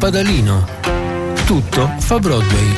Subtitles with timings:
[0.00, 0.64] Padalino.
[1.44, 2.72] Tutto fa Broadway.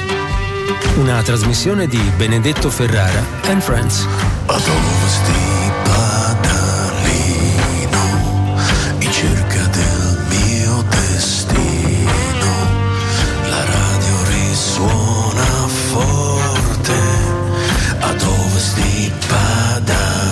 [0.96, 4.06] Una trasmissione di Benedetto Ferrara and Friends.
[4.46, 7.18] Ad ovest di Padalino,
[9.00, 12.52] in cerca del mio destino,
[13.50, 16.98] la radio risuona forte.
[17.98, 20.24] Ad ovest di Padalino,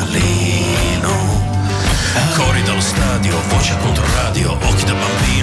[2.35, 5.38] cori dallo stadio, voce contro radio, occhi da bambino,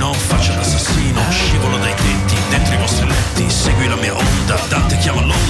[1.29, 5.44] scivolo dai tetti, dentro i vostri letti, segui la mia onda, Dante chiama Londra.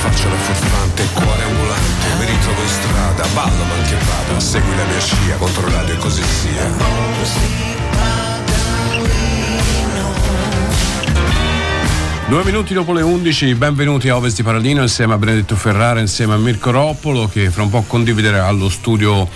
[0.00, 4.40] A sera, faccio la furfante, cuore ambulante, mi ritrovo in strada, ballo man che vada,
[4.40, 6.68] segui la mia scia, controllate e così sia.
[12.26, 16.34] Due minuti dopo le 11, benvenuti a Ovest di Paradino insieme a Benedetto Ferrara, insieme
[16.34, 19.28] a Mirko Roppolo che fra un po' condividerà allo studio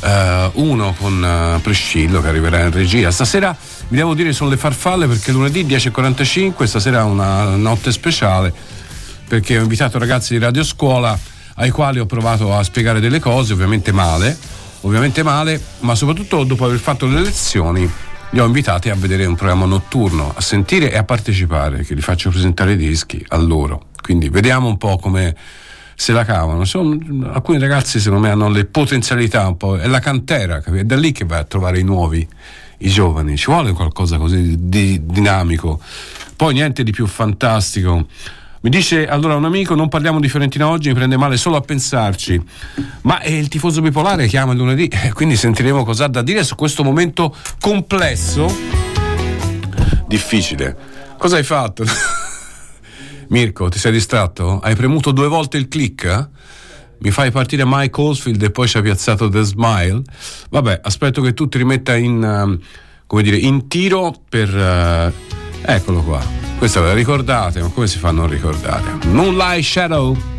[0.00, 3.10] 1 con eh, Priscillo che arriverà in regia.
[3.10, 3.54] Stasera
[3.88, 8.77] vi devo dire sono le farfalle perché lunedì 10.45, stasera una notte speciale
[9.28, 11.16] perché ho invitato ragazzi di Radio Scuola
[11.56, 14.36] ai quali ho provato a spiegare delle cose, ovviamente male,
[14.80, 17.90] ovviamente male, ma soprattutto dopo aver fatto le lezioni
[18.30, 22.00] li ho invitati a vedere un programma notturno, a sentire e a partecipare, che li
[22.00, 23.86] faccio presentare i dischi a loro.
[24.02, 25.34] Quindi vediamo un po' come
[25.94, 26.64] se la cavano.
[26.64, 26.98] Sono,
[27.30, 30.82] alcuni ragazzi secondo me hanno le potenzialità un po', è la cantera, capito?
[30.82, 32.26] è da lì che vai a trovare i nuovi,
[32.78, 35.80] i giovani, ci vuole qualcosa così di dinamico.
[36.36, 38.06] Poi niente di più fantastico.
[38.60, 41.60] Mi dice allora un amico: Non parliamo di Fiorentina oggi, mi prende male solo a
[41.60, 42.42] pensarci.
[43.02, 46.42] Ma è il tifoso bipolare chiama il lunedì, eh, quindi sentiremo cosa ha da dire
[46.42, 48.52] su questo momento complesso.
[50.06, 50.76] Difficile.
[51.18, 51.84] Cosa hai fatto?
[53.28, 54.58] Mirko, ti sei distratto?
[54.60, 56.28] Hai premuto due volte il click?
[57.00, 60.02] Mi fai partire Mike Oldfield e poi ci ha piazzato The Smile?
[60.50, 64.52] Vabbè, aspetto che tu ti rimetta in, um, dire, in tiro per.
[64.52, 65.12] uh,
[65.62, 66.47] eccolo qua.
[66.58, 67.60] Questa ve la ricordate?
[67.60, 68.98] Ma come si fa a non ricordare?
[69.12, 70.37] Moonlight Shadow.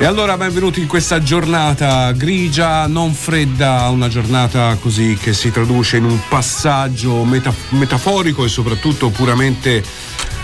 [0.00, 5.98] E allora benvenuti in questa giornata grigia, non fredda, una giornata così che si traduce
[5.98, 9.84] in un passaggio metaf- metaforico e soprattutto puramente,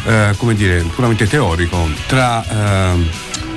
[0.05, 3.08] eh, come dire, puramente teorico tra, eh,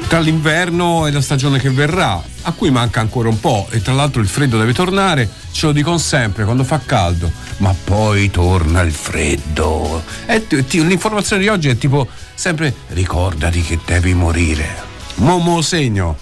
[0.07, 3.91] tra l'inverno e la stagione che verrà, a cui manca ancora un po' e tra
[3.91, 8.79] l'altro il freddo deve tornare, ce lo dicono sempre quando fa caldo, ma poi torna
[8.79, 10.01] il freddo.
[10.25, 14.88] E t- t- l'informazione di oggi è tipo sempre ricordati che devi morire.
[15.19, 16.17] Momo segno.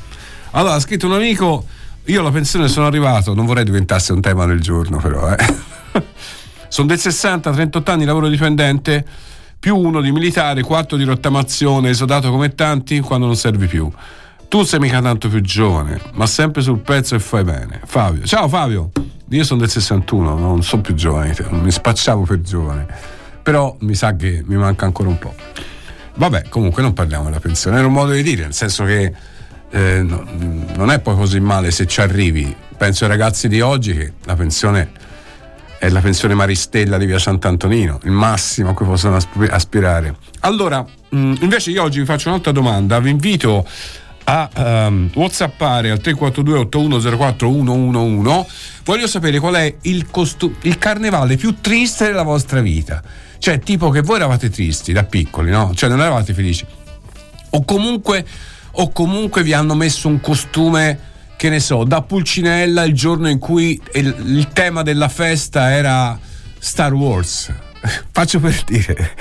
[0.52, 1.66] Allora, ha scritto un amico,
[2.06, 5.38] io alla pensione sono arrivato, non vorrei diventasse un tema del giorno però, eh.
[6.68, 9.06] sono del 60, 38 anni, lavoro dipendente,
[9.60, 13.92] più uno di militare, quattro di rottamazione, esodato come tanti quando non servi più.
[14.48, 17.82] Tu sei mica tanto più giovane, ma sempre sul pezzo e fai bene.
[17.86, 18.92] Fabio, ciao Fabio,
[19.30, 22.88] io sono del 61, non sono più giovane, non mi spacciavo per giovane,
[23.44, 25.36] però mi sa che mi manca ancora un po'.
[26.18, 29.14] Vabbè, comunque non parliamo della pensione, era un modo di dire, nel senso che
[29.70, 30.26] eh, no-
[30.76, 32.56] non è poi così male se ci arrivi.
[32.76, 34.92] Penso ai ragazzi di oggi che la pensione
[35.80, 40.16] è la pensione Maristella di via Sant'Antonino, il massimo a cui possono asp- aspirare.
[40.40, 43.66] Allora, mh, invece io oggi vi faccio un'altra domanda, vi invito
[44.24, 48.46] a ehm, whatsappare al 342 8104 111
[48.84, 53.02] voglio sapere qual è il, costu- il carnevale più triste della vostra vita
[53.40, 55.74] cioè tipo che voi eravate tristi da piccoli no?
[55.76, 56.66] cioè non eravate felici
[57.50, 58.26] o comunque,
[58.72, 61.00] o comunque vi hanno messo un costume
[61.38, 66.20] che ne so da Pulcinella il giorno in cui il, il tema della festa era
[66.58, 67.52] Star Wars
[68.12, 69.16] faccio per dire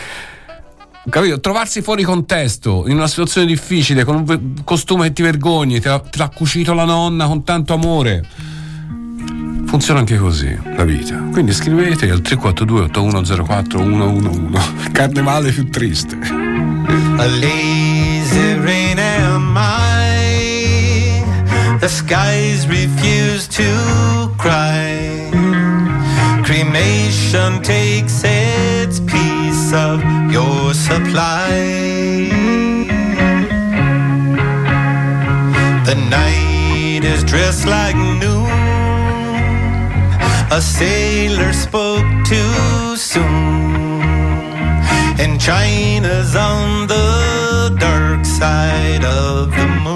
[1.08, 1.40] capito?
[1.40, 6.00] Trovarsi fuori contesto in una situazione difficile con un costume che ti vergogni, te l'ha,
[6.00, 8.24] te l'ha cucito la nonna con tanto amore.
[9.66, 11.16] Funziona anche così la vita.
[11.32, 16.18] Quindi scrivete al 342 8104 111 Carnevale più triste.
[17.16, 21.22] A lazy rain am I.
[21.80, 25.28] The skies refuse to cry.
[26.42, 32.28] Cremation takes its piece of your supply.
[35.84, 38.35] The night is dressed like noon.
[40.50, 43.24] A sailor spoke too soon.
[45.18, 49.95] And China's on the dark side of the moon.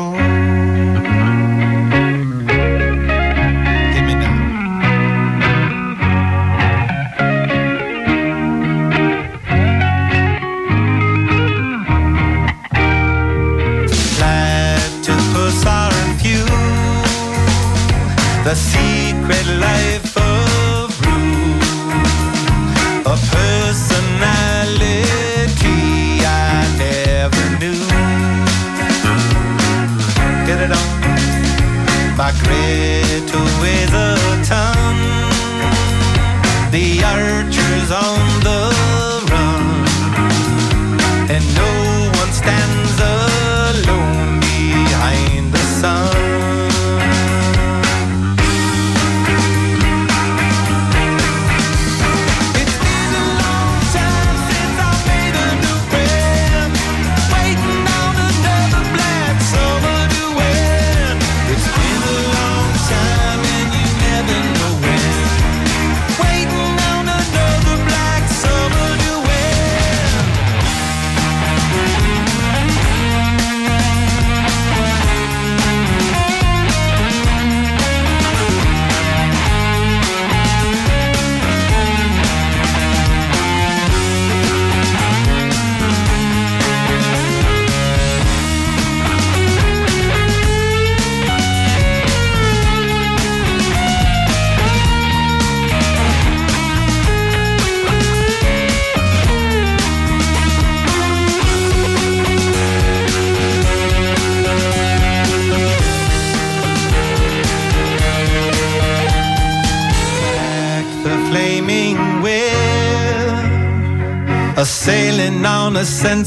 [116.05, 116.25] On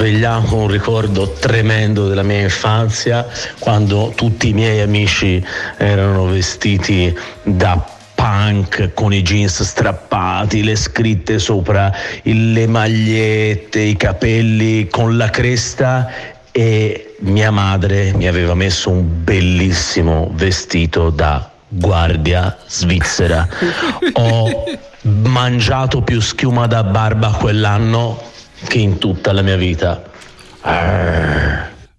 [0.00, 3.26] risvegliato con un ricordo tremendo della mia infanzia
[3.58, 5.44] quando tutti i miei amici
[5.76, 11.92] erano vestiti da punk con i jeans strappati, le scritte sopra
[12.22, 16.10] le magliette, i capelli con la cresta
[16.50, 23.46] e mia madre mi aveva messo un bellissimo vestito da guardia svizzera.
[24.14, 24.64] Ho
[25.02, 28.28] mangiato più schiuma da barba quell'anno
[28.66, 30.02] che in tutta la mia vita.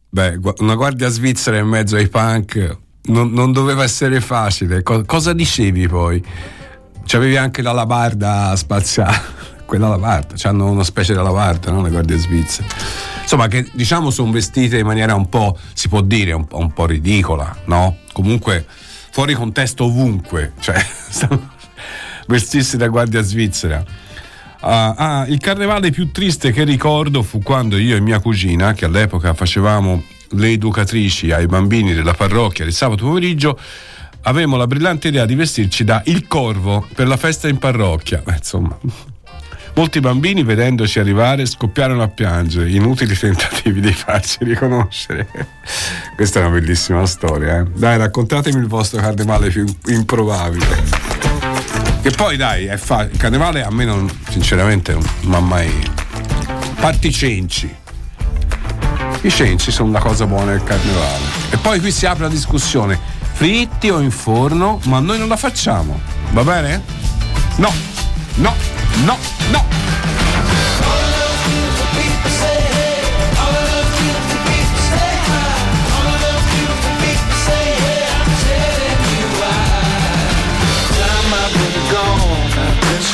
[0.09, 4.83] Beh, una guardia svizzera in mezzo ai punk non, non doveva essere facile.
[4.83, 6.23] Co- cosa dicevi poi?
[7.05, 9.39] C'avevi anche la labarda spaziale.
[9.65, 11.81] Quella labarda, hanno una specie di labarda, no?
[11.81, 12.67] Le guardie svizzere.
[13.21, 16.73] Insomma, che diciamo sono vestite in maniera un po', si può dire, un po', un
[16.73, 17.99] po' ridicola, no?
[18.11, 18.65] Comunque
[19.11, 20.75] fuori contesto ovunque, cioè
[22.27, 23.81] vestirsi da guardia svizzera.
[24.63, 28.85] Ah, ah, il carnevale più triste che ricordo fu quando io e mia cugina, che
[28.85, 30.03] all'epoca facevamo
[30.33, 33.57] le educatrici ai bambini della parrocchia il sabato pomeriggio,
[34.23, 38.21] avevamo la brillante idea di vestirci da il corvo per la festa in parrocchia.
[38.27, 38.77] Eh, insomma,
[39.73, 45.27] molti bambini vedendoci arrivare scoppiarono a piangere, inutili tentativi di farci riconoscere.
[46.15, 47.63] Questa è una bellissima storia, eh.
[47.73, 51.30] Dai, raccontatemi il vostro carnevale più improbabile.
[52.01, 55.91] Che poi dai, è fa- il carnevale a me non, sinceramente non mi ha mai.
[56.79, 57.71] Parti i cenci.
[59.21, 61.23] I cenci sono una cosa buona del carnevale.
[61.51, 62.99] E poi qui si apre la discussione:
[63.33, 65.99] fritti o in forno, ma noi non la facciamo.
[66.31, 66.81] Va bene?
[67.57, 67.71] No,
[68.35, 68.55] no,
[69.03, 69.17] no,
[69.51, 69.65] no.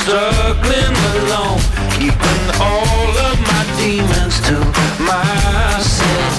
[0.07, 1.59] Struggling alone,
[1.99, 4.55] keeping all of my demons to
[5.03, 6.33] myself.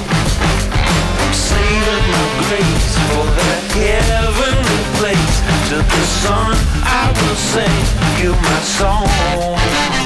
[1.20, 5.36] I'm saving my grace for that heavenly place.
[5.68, 7.76] To the sun, I will sing
[8.24, 9.97] you my song.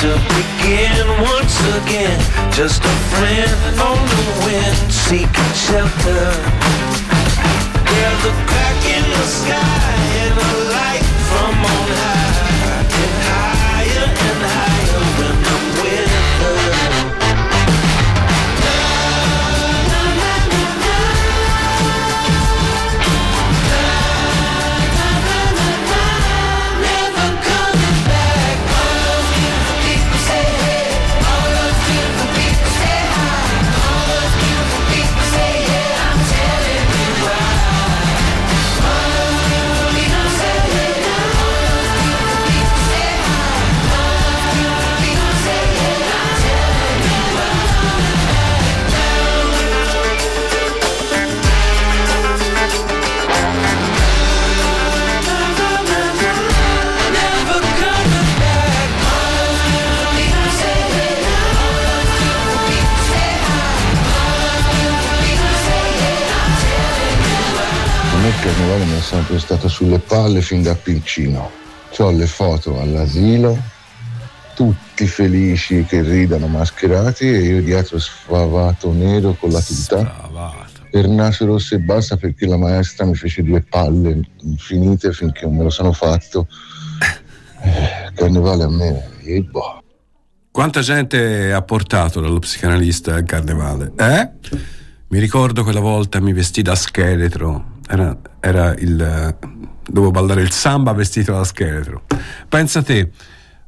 [0.00, 2.20] To begin once again.
[2.52, 3.50] Just a friend
[3.80, 6.26] on the wind, seeking shelter.
[7.90, 12.82] There's a crack in the sky and a light from on high.
[12.92, 14.75] Get higher and higher
[70.26, 71.50] sulle palle fin da piccino.
[71.98, 73.56] Ho le foto all'asilo,
[74.54, 81.46] tutti felici che ridano mascherati e io dietro sfavato nero con la tuta per naso
[81.46, 85.70] rosso e basta perché la maestra mi fece due palle infinite finché non me lo
[85.70, 86.48] sono fatto.
[87.62, 89.82] Eh, carnevale a me, e boh.
[90.50, 93.92] Quanta gente ha portato dallo psicanalista al carnevale?
[93.96, 94.30] Eh?
[95.08, 97.75] Mi ricordo quella volta mi vestì da scheletro.
[97.88, 99.36] Era, era il.
[99.88, 102.02] Dovevo ballare il samba vestito da scheletro.
[102.48, 103.10] Pensa te.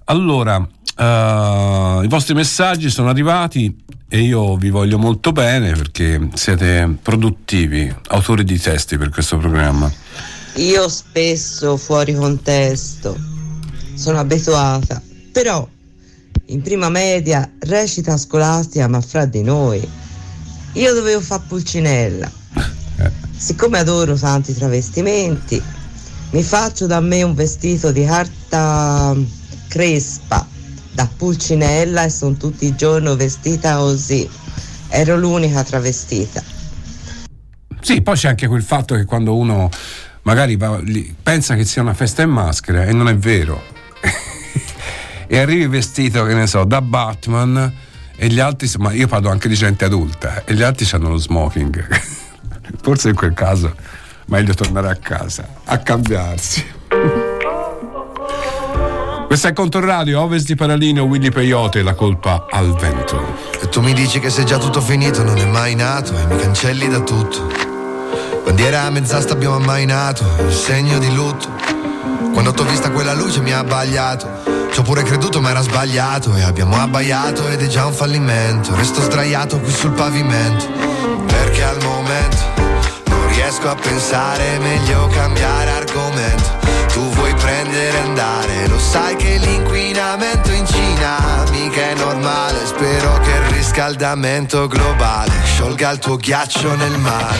[0.05, 6.97] Allora, eh, i vostri messaggi sono arrivati e io vi voglio molto bene perché siete
[7.01, 9.93] produttivi, autori di testi per questo programma.
[10.55, 13.17] Io spesso fuori contesto,
[13.95, 15.69] sono abituata, però
[16.47, 19.87] in prima media recita scolastica ma fra di noi.
[20.73, 22.31] Io dovevo fare pulcinella.
[23.39, 25.63] Siccome adoro tanti travestimenti,
[26.31, 29.15] mi faccio da me un vestito di carta
[29.69, 30.45] crespa
[30.91, 34.29] da pulcinella e sono tutti i giorni vestita così.
[34.89, 36.43] Ero l'unica travestita.
[37.81, 39.71] Sì, poi c'è anche quel fatto che quando uno
[40.23, 40.83] magari va
[41.23, 43.63] pensa che sia una festa in maschera e non è vero.
[45.29, 47.73] e arrivi vestito, che ne so, da Batman
[48.17, 51.19] e gli altri, ma io parlo anche di gente adulta, e gli altri hanno lo
[51.19, 52.17] smoking.
[52.81, 53.75] Forse in quel caso
[54.27, 56.77] meglio tornare a casa, a cambiarsi.
[59.27, 63.37] Questa è Contorradio, Ovest di Paralino, Willy Peyote, la colpa al vento.
[63.61, 66.37] E tu mi dici che se già tutto finito non è mai nato e mi
[66.39, 67.47] cancelli da tutto.
[68.43, 71.47] Bandiera a mezz'asta abbiamo ammainato, il segno di lutto.
[72.33, 74.27] Quando t'ho vista quella luce mi ha abbagliato.
[74.73, 78.75] Ci ho pure creduto ma era sbagliato e abbiamo abbaiato ed è già un fallimento.
[78.75, 80.65] Resto sdraiato qui sul pavimento.
[81.27, 82.48] Perché al momento
[83.49, 86.59] riesco a pensare, meglio cambiare argomento.
[86.93, 92.67] Tu vuoi prendere andare, lo sai che l'inquinamento in Cina mica è normale.
[92.67, 97.39] Spero che il riscaldamento globale sciolga il tuo ghiaccio nel mare.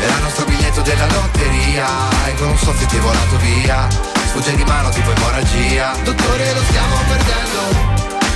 [0.00, 1.86] Era il nostro biglietto della lotteria
[2.24, 3.86] E con un soffio ti è volato via
[4.28, 7.79] Sfugge di mano tipo emorragia Dottore lo stiamo perdendo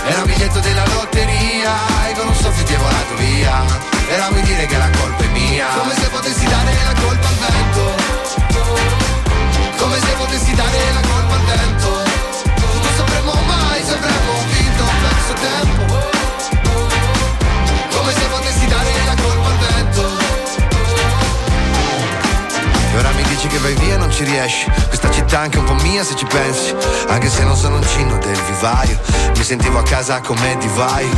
[0.07, 1.73] Era un biglietto della lotteria
[2.09, 3.65] E con un soffio ti è volato via.
[4.09, 5.67] Era vuoi dire che la colpa è mia.
[5.79, 7.95] Come se potessi dare la colpa al vento.
[9.79, 12.03] Come se potessi dare la colpa al vento.
[12.83, 16.14] Non sapremo mai se avremo vinto o perso tempo
[23.45, 24.71] dici che vai via non ci riesci.
[24.89, 26.75] Questa città è anche un po' mia se ci pensi.
[27.09, 28.99] Anche se non sono un cinno del vivaio
[29.37, 31.09] Mi sentivo a casa come di vai.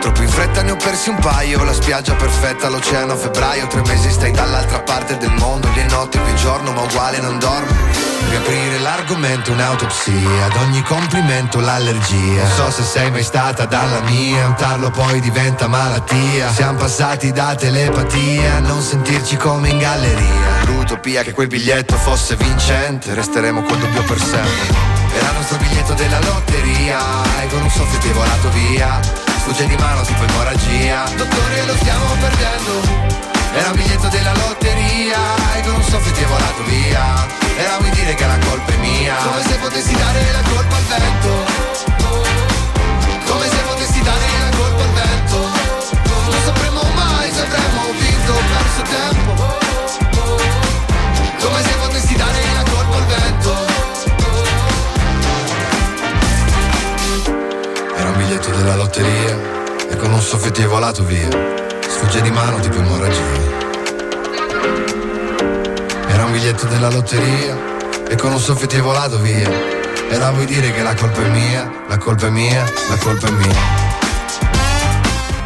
[0.00, 3.66] Troppo in fretta ne ho persi un paio La spiaggia perfetta, l'oceano a febbraio.
[3.66, 8.13] Tre mesi stai dall'altra parte del mondo Le notti più giorno ma uguale non dormo
[8.28, 12.42] Riaprire l'argomento, un'autopsia Ad ogni complimento l'allergia.
[12.42, 16.50] Non so se sei mai stata dalla mia Un tarlo poi diventa malattia.
[16.52, 20.64] Siamo passati da telepatia a non sentirci come in galleria.
[20.66, 24.92] L'utopia che quel biglietto fosse vincente Resteremo col doppio per sempre.
[25.14, 26.98] Era il nostro biglietto della lotteria
[27.42, 29.00] E con un soffio ti è volato via.
[29.38, 31.04] Sfugge di mano tipo emorragia.
[31.16, 33.03] Dottore lo stiamo perdendo
[33.56, 35.16] era un biglietto della lotteria
[35.56, 37.26] E con un soffio ti è volato via.
[37.56, 39.14] Era vuoi dire che la colpa è mia.
[39.14, 41.32] Come se potessi dare la colpa al vento.
[43.30, 45.38] Come se potessi dare la colpa al vento.
[46.30, 49.32] Non sapremo mai se avremo vinto o perso tempo.
[51.38, 53.52] Come se potessi dare la colpa al vento.
[57.96, 59.38] Era un biglietto della lotteria
[59.88, 61.28] E con un soffio ti è volato via.
[61.88, 63.43] Sfugge di mano tipo emorragia
[66.34, 67.56] biglietto della lotteria
[68.08, 69.48] E con un soffio volato via
[70.10, 73.30] Era vuoi dire che la colpa è mia La colpa è mia, la colpa è
[73.30, 73.82] mia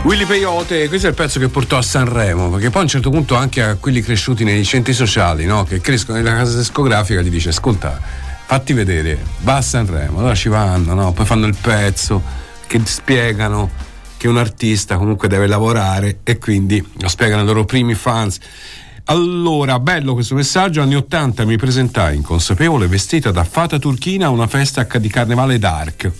[0.05, 3.11] Willy Peyote, questo è il pezzo che portò a Sanremo, perché poi a un certo
[3.11, 5.65] punto anche a quelli cresciuti nei centri sociali, no?
[5.65, 8.01] che crescono nella casa discografica, gli dice ascolta,
[8.47, 11.13] fatti vedere, va a Sanremo, allora ci vanno, no?
[11.13, 12.23] poi fanno il pezzo,
[12.67, 13.71] che spiegano
[14.19, 18.39] che un artista comunque deve lavorare e quindi lo spiegano ai loro primi fans.
[19.11, 20.83] Allora, bello questo messaggio.
[20.83, 26.11] Anni 80 mi presentai inconsapevole vestita da fata turchina a una festa di carnevale dark.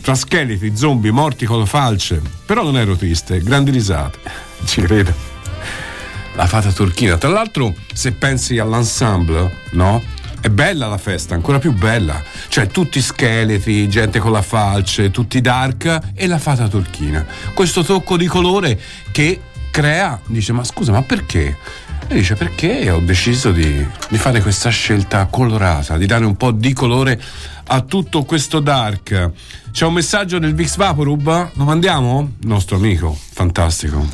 [0.00, 2.22] Tra scheletri, zombie, morti con falce.
[2.46, 4.18] Però non ero triste, grandi risate.
[4.64, 5.12] Ci credo.
[6.36, 7.16] La fata turchina.
[7.16, 10.00] Tra l'altro, se pensi all'ensemble, no?
[10.40, 12.22] È bella la festa, ancora più bella.
[12.46, 17.26] Cioè, tutti scheletri, gente con la falce, tutti dark e la fata turchina.
[17.54, 19.40] Questo tocco di colore che
[19.74, 21.56] crea, dice, ma scusa, ma perché?
[22.06, 26.50] E dice, perché ho deciso di, di fare questa scelta colorata, di dare un po'
[26.50, 27.20] di colore
[27.66, 29.30] a tutto questo dark.
[29.72, 31.50] C'è un messaggio del Vix Vaporub?
[31.54, 32.34] Lo mandiamo?
[32.42, 34.06] Nostro amico, fantastico.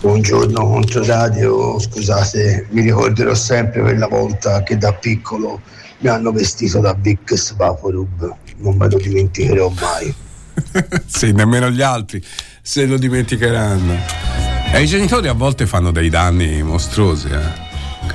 [0.00, 5.60] Buongiorno Controradio, scusate, mi ricorderò sempre quella volta che da piccolo
[5.98, 10.14] mi hanno vestito da Vix Vaporub, non me lo dimenticherò mai.
[11.06, 12.22] sì, nemmeno gli altri
[12.62, 14.45] se lo dimenticheranno.
[14.72, 17.28] E i genitori a volte fanno dei danni mostruosi.
[17.28, 17.64] Eh.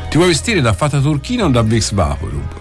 [0.10, 2.61] Ti vuoi vestire da fata turchina o da Vix Vaporub?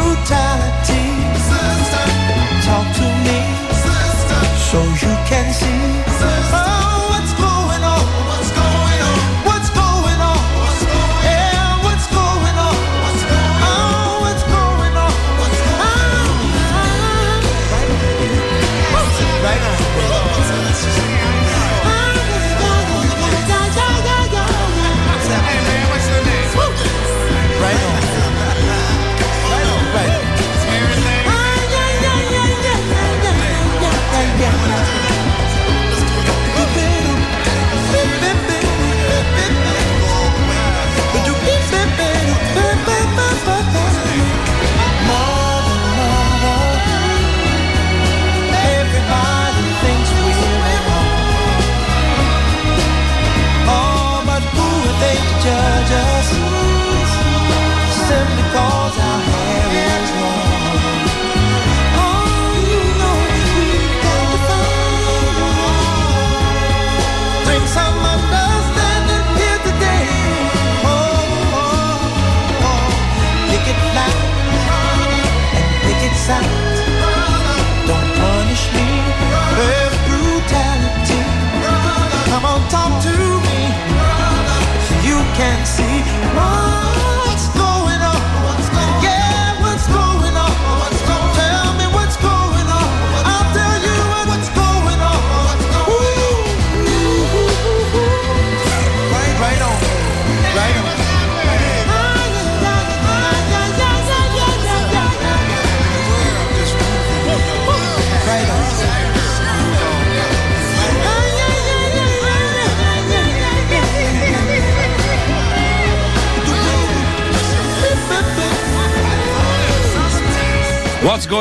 [5.41, 5.80] 真心。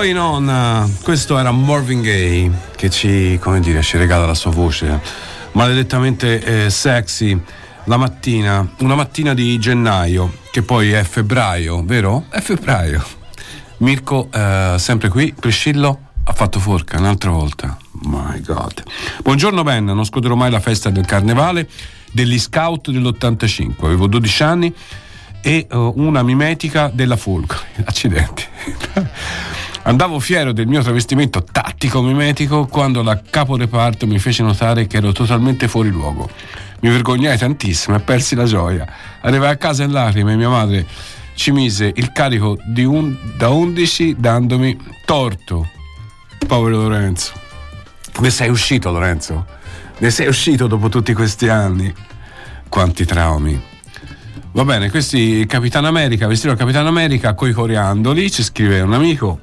[0.01, 0.49] Going on?
[0.49, 4.99] Uh, questo era Marvin Gaye che ci, come dire, ci regala la sua voce
[5.53, 7.39] maledettamente eh, sexy
[7.85, 12.25] la mattina, una mattina di gennaio, che poi è febbraio, vero?
[12.31, 13.05] È febbraio.
[13.79, 17.77] Mirko, eh, sempre qui, Priscillo ha fatto forca un'altra volta.
[18.05, 18.83] My God.
[19.23, 21.69] Buongiorno Ben, non scuderò mai la festa del carnevale
[22.11, 23.85] degli scout dell'85.
[23.85, 24.75] Avevo 12 anni
[25.43, 27.57] e eh, una mimetica della Fulco.
[27.85, 28.45] Accidenti.
[29.83, 35.13] Andavo fiero del mio travestimento tattico mimetico quando la caporeparto mi fece notare che ero
[35.13, 36.29] totalmente fuori luogo.
[36.81, 38.87] Mi vergognai tantissimo e persi la gioia.
[39.23, 40.87] Arrivai a casa in lacrime e mia madre
[41.35, 45.69] ci mise il carico un, da 11 dandomi torto.
[46.47, 47.33] Povero Lorenzo.
[48.21, 49.47] Ne sei uscito Lorenzo?
[49.99, 51.93] Ne sei uscito dopo tutti questi anni?
[52.69, 53.61] Quanti traumi.
[54.53, 59.41] Va bene, questi Capitan America, vestito da Capitan America coi coriandoli, ci scrive un amico,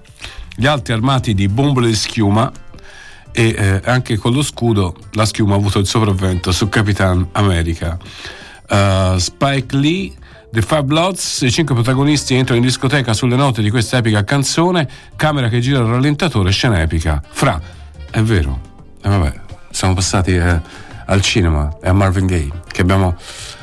[0.60, 2.52] gli altri armati di bombole di schiuma
[3.32, 7.96] e eh, anche con lo scudo la schiuma ha avuto il sopravvento su Capitan America.
[8.68, 10.12] Uh, Spike Lee,
[10.52, 14.90] The Five Bloods, i cinque protagonisti entrano in discoteca sulle note di questa epica canzone,
[15.16, 17.22] camera che gira al rallentatore, scena epica.
[17.30, 17.62] Fra,
[18.10, 18.60] è vero,
[19.04, 19.34] e vabbè,
[19.70, 20.60] siamo passati eh,
[21.06, 23.16] al cinema e a Marvin Gaye che abbiamo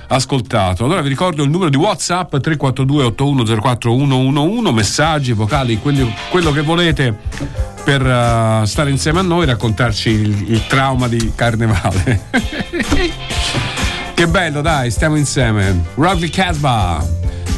[0.08, 0.84] ascoltato.
[0.84, 6.62] Allora vi ricordo il numero di WhatsApp 342 8104 111, messaggi vocali, quelli- quello che
[6.62, 7.16] volete
[7.84, 12.22] per eh, stare insieme a noi, raccontarci il, il trauma di carnevale.
[14.14, 15.84] che bello, dai, stiamo insieme.
[15.94, 17.04] Rugby Casbah,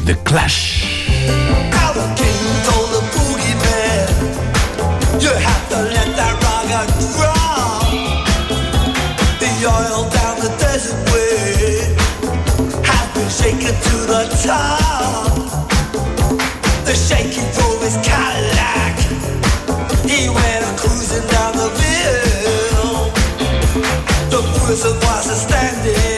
[0.03, 1.05] The Clash.
[9.67, 11.26] Oil down the desert
[13.37, 15.37] shaken to the top.
[17.55, 18.97] Drove his Cadillac.
[20.09, 23.11] He went cruising down the hill.
[24.31, 24.41] The
[25.03, 26.16] was standing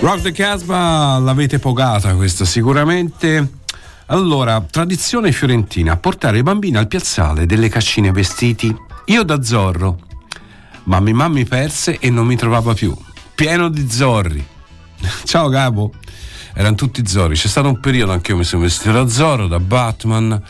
[0.00, 3.58] Rock the Casbah l'avete pogata questa sicuramente.
[4.06, 8.74] Allora, tradizione fiorentina, portare i bambini al piazzale delle cascine vestiti
[9.06, 9.98] Io da Zorro.
[10.84, 12.96] Mammi mammi perse e non mi trovava più.
[13.34, 14.44] Pieno di Zorri.
[15.24, 15.92] Ciao Gabo.
[16.54, 17.34] Erano tutti Zorri.
[17.34, 20.42] C'è stato un periodo anche io mi sono vestito da Zorro, da Batman.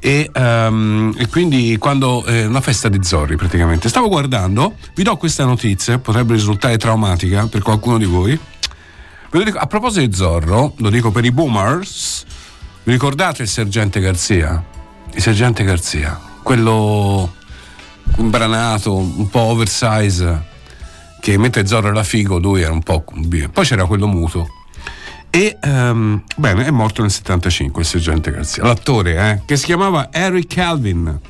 [0.00, 5.16] E, ehm, e quindi quando eh, una festa di Zorri praticamente stavo guardando vi do
[5.16, 8.38] questa notizia potrebbe risultare traumatica per qualcuno di voi
[9.30, 12.24] a proposito di Zorro lo dico per i boomers
[12.84, 14.64] vi ricordate il sergente Garzia?
[15.12, 17.34] il sergente Garzia quello
[18.16, 20.46] imbranato un po' oversize
[21.20, 24.48] che mentre Zorro era figo lui era un po' poi c'era quello muto
[25.30, 30.08] e ehm, bene, è morto nel 75 il sergente Garzia, l'attore eh, che si chiamava
[30.10, 31.20] Harry Calvin.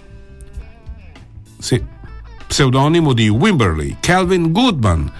[1.59, 1.83] Sì,
[2.47, 5.11] pseudonimo di Wimberley, Calvin Goodman.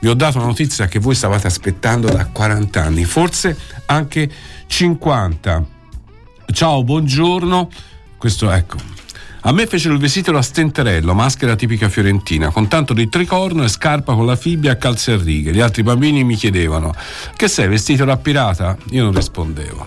[0.00, 3.56] Vi ho dato una notizia che voi stavate aspettando da 40 anni, forse
[3.86, 4.30] anche
[4.66, 5.64] 50.
[6.52, 7.68] Ciao, buongiorno.
[8.16, 8.76] Questo ecco.
[9.42, 13.68] A me fecero il vestito da stenterello, maschera tipica fiorentina, con tanto di tricorno e
[13.68, 15.52] scarpa con la fibbia a calze a righe.
[15.52, 16.94] Gli altri bambini mi chiedevano:
[17.34, 18.76] Che sei vestito da pirata?
[18.90, 19.86] Io non rispondevo.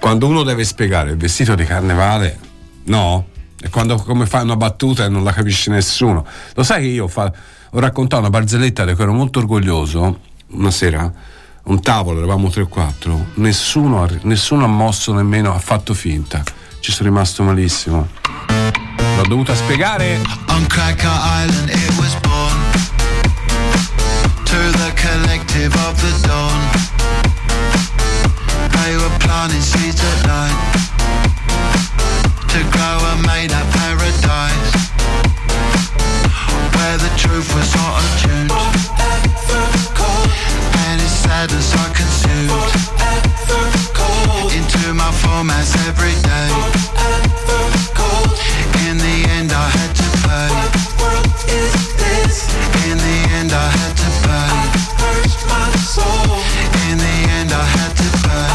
[0.00, 2.38] Quando uno deve spiegare il vestito di carnevale,
[2.84, 3.28] no?
[3.60, 6.26] E quando come fa una battuta e non la capisce nessuno.
[6.54, 7.32] Lo sai che io fa-
[7.74, 11.10] ho raccontato una barzelletta di cui ero molto orgoglioso una sera?
[11.64, 16.42] Un tavolo, eravamo tre o quattro, nessuno, ha- nessuno ha mosso nemmeno, ha fatto finta.
[16.80, 18.08] Ci sono rimasto malissimo.
[19.16, 20.20] L'ho dovuta spiegare.
[20.48, 22.56] On Cracker Island it was born
[24.44, 26.60] To the collective of the dawn
[28.70, 30.56] They were planting seeds at night
[32.48, 33.52] To grow a made
[36.92, 38.52] Where the truth was not attuned.
[40.84, 42.52] And its sadness I consumed.
[44.52, 46.52] Into my formats every day.
[48.84, 50.52] In the end I had to pay
[52.90, 54.52] In the end I had to pay
[56.90, 58.52] In the end I had to pay.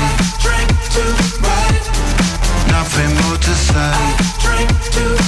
[2.69, 5.27] Nothing more to say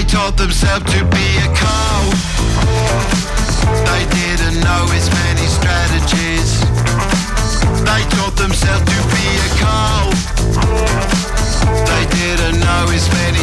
[0.00, 2.00] They taught themselves to be a cow
[3.84, 6.58] They didn't know its many strategies.
[7.84, 10.08] They taught themselves to be a cow
[11.84, 13.39] They didn't know its many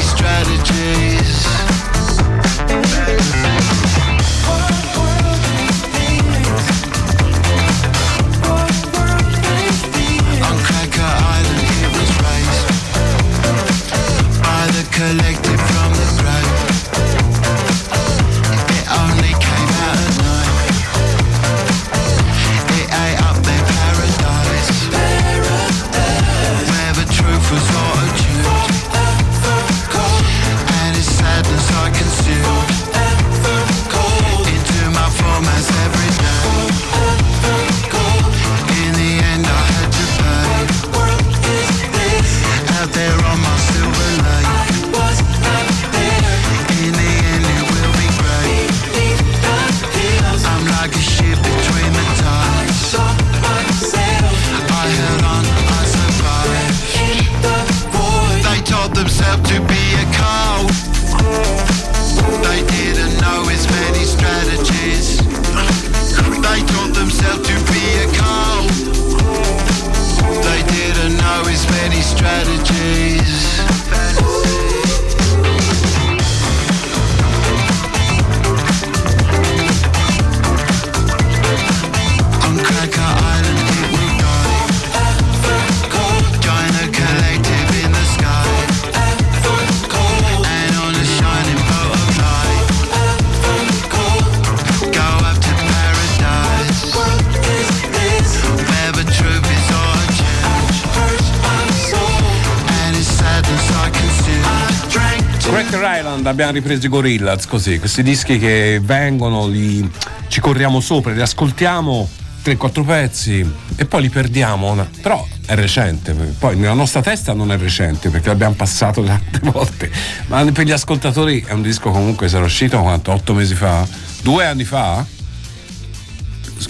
[106.38, 109.90] abbiamo ripreso i Gorillaz così, questi dischi che vengono, li,
[110.28, 112.08] ci corriamo sopra, li ascoltiamo
[112.46, 114.88] 3-4 pezzi e poi li perdiamo.
[115.02, 119.90] Però è recente, poi nella nostra testa non è recente perché l'abbiamo passato tante volte,
[120.28, 123.12] ma per gli ascoltatori è un disco comunque sarà uscito quanto?
[123.14, 123.88] 8 mesi fa?
[124.22, 125.04] Due anni fa?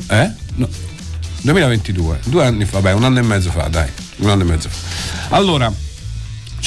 [0.07, 0.31] Eh?
[0.55, 0.69] No.
[1.41, 4.69] 2022, due anni fa, beh, un anno e mezzo fa, dai, un anno e mezzo
[4.69, 5.35] fa.
[5.35, 5.69] Allora,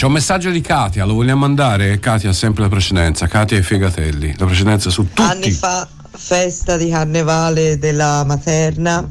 [0.01, 1.99] c'è un messaggio di Katia, lo vogliamo mandare?
[1.99, 5.21] Katia ha sempre la precedenza, Katia e Fegatelli, la precedenza su tutti.
[5.21, 9.07] Anni fa, festa di carnevale della materna,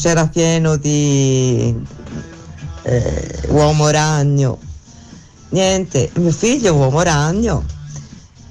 [0.00, 1.74] c'era pieno di
[2.82, 4.60] eh, uomo ragno.
[5.48, 7.64] Niente, mio figlio uomo ragno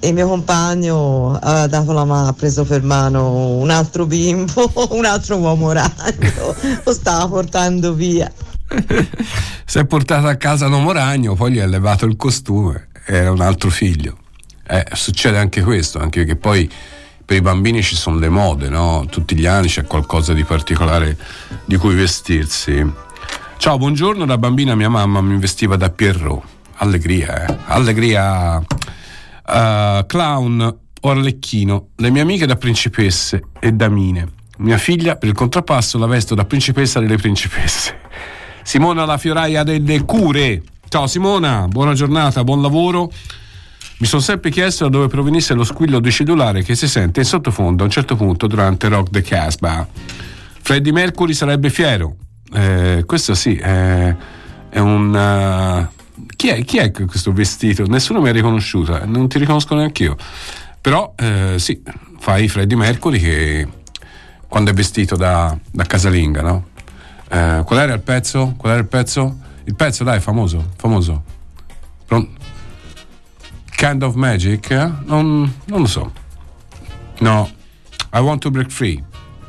[0.00, 5.06] e mio compagno ha dato la mano, ha preso per mano un altro bimbo, un
[5.06, 8.30] altro uomo ragno, lo stava portando via.
[9.70, 13.30] Si è portato a casa un uomo ragno, poi gli ha levato il costume, era
[13.30, 14.16] un altro figlio.
[14.66, 16.66] Eh, succede anche questo, anche che poi
[17.22, 19.04] per i bambini ci sono le mode, no?
[19.10, 21.18] Tutti gli anni c'è qualcosa di particolare
[21.66, 22.82] di cui vestirsi.
[23.58, 26.42] Ciao, buongiorno, da bambina mia mamma mi vestiva da Pierrot.
[26.76, 27.56] Allegria, eh?
[27.66, 28.56] Allegria.
[28.56, 34.32] Uh, clown o Arlecchino, le mie amiche da principesse e damine.
[34.60, 37.96] Mia figlia, per il contrappasso, la vesto da principessa delle principesse.
[38.68, 40.62] Simona la fioraia delle cure.
[40.90, 43.10] Ciao Simona, buona giornata, buon lavoro.
[43.96, 47.24] Mi sono sempre chiesto da dove provenisse lo squillo di cellulare che si sente in
[47.24, 49.88] sottofondo a un certo punto durante Rock the Casbah.
[50.60, 52.16] Freddie Mercury sarebbe fiero.
[52.52, 54.14] Eh, questo sì, è,
[54.68, 55.16] è un.
[55.16, 55.88] eh,
[56.36, 57.86] chi, è, chi è questo vestito?
[57.86, 60.16] Nessuno mi ha riconosciuto, eh, non ti riconosco neanche io.
[60.78, 61.80] Però eh, sì,
[62.18, 63.68] fai Freddie Mercury che
[64.46, 66.67] quando è vestito da, da casalinga, no?
[67.30, 68.54] Eh, qual era il pezzo?
[68.56, 69.38] Qual era il pezzo?
[69.64, 71.22] Il pezzo, dai, famoso, famoso.
[73.76, 74.70] Kind of Magic?
[74.70, 74.90] eh?
[75.04, 76.10] Non, non lo so.
[77.20, 77.50] No,
[78.12, 79.02] I Want to Break Free.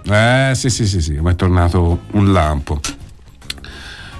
[0.04, 2.80] Eh, sì, sì, sì, sì, mi è tornato un lampo.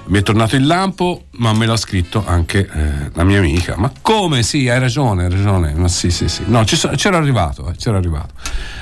[0.06, 3.76] Mi è tornato il lampo, ma me l'ha scritto anche eh, la mia amica.
[3.76, 4.42] Ma come?
[4.42, 5.72] Sì, hai ragione, hai ragione.
[5.74, 6.42] Ma sì, sì, sì.
[6.46, 8.34] No, c'ero arrivato, eh, c'ero arrivato.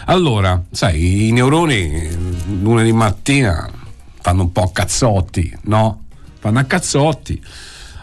[0.07, 2.09] Allora, sai, i neuroni
[2.62, 3.68] lunedì mattina
[4.29, 6.05] fanno un po' cazzotti, no?
[6.39, 7.43] Fanno a cazzotti.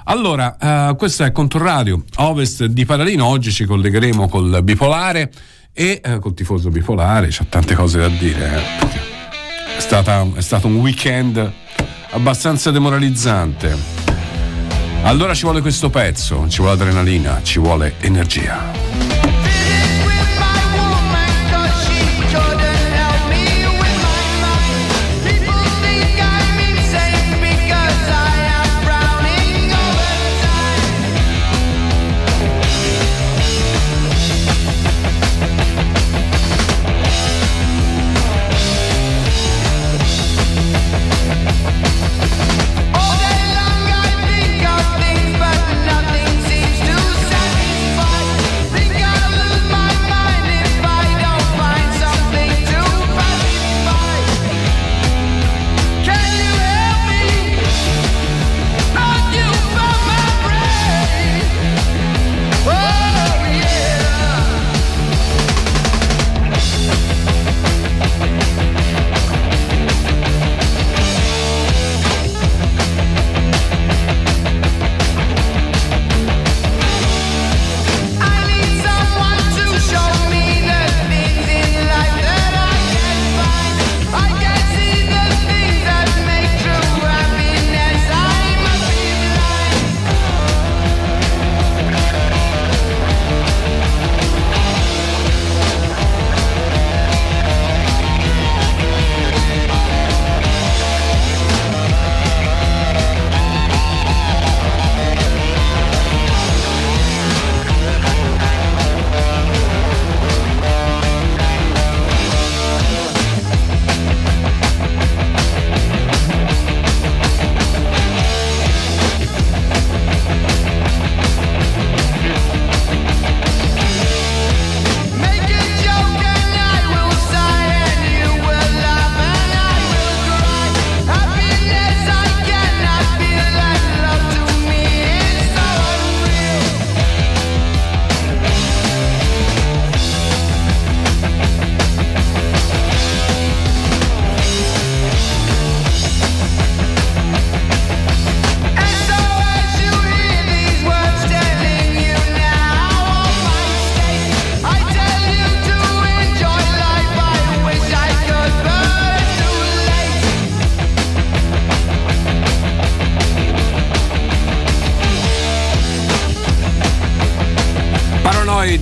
[0.05, 3.25] Allora, eh, questo è Controradio Ovest di Paradino.
[3.25, 5.31] Oggi ci collegheremo col bipolare
[5.71, 7.27] e eh, col tifoso bipolare.
[7.29, 8.55] C'ha tante cose da dire.
[8.55, 11.51] eh, È, stata- è stato un weekend
[12.11, 13.77] abbastanza demoralizzante.
[15.03, 19.24] Allora ci vuole questo pezzo, ci vuole adrenalina, ci vuole energia.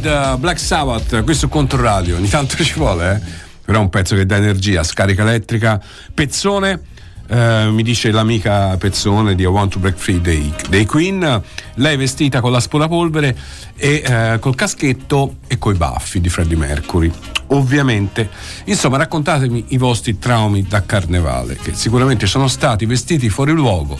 [0.04, 3.32] Paranoid uh, Black Sabbath, qui su Controradio, ogni tanto ci vuole, eh?
[3.64, 5.82] però è un pezzo che dà energia, scarica elettrica,
[6.14, 6.92] pezzone.
[7.28, 11.42] eh, mi dice l'amica Pezzone di I Want to Break Free dei, dei Queen,
[11.76, 13.36] lei vestita con l'aspirapolvere
[13.78, 17.12] e eh, col caschetto e coi baffi di Freddie Mercury.
[17.48, 18.30] Ovviamente,
[18.66, 23.98] insomma, raccontatemi i vostri traumi da carnevale, che sicuramente sono stati vestiti fuori luogo,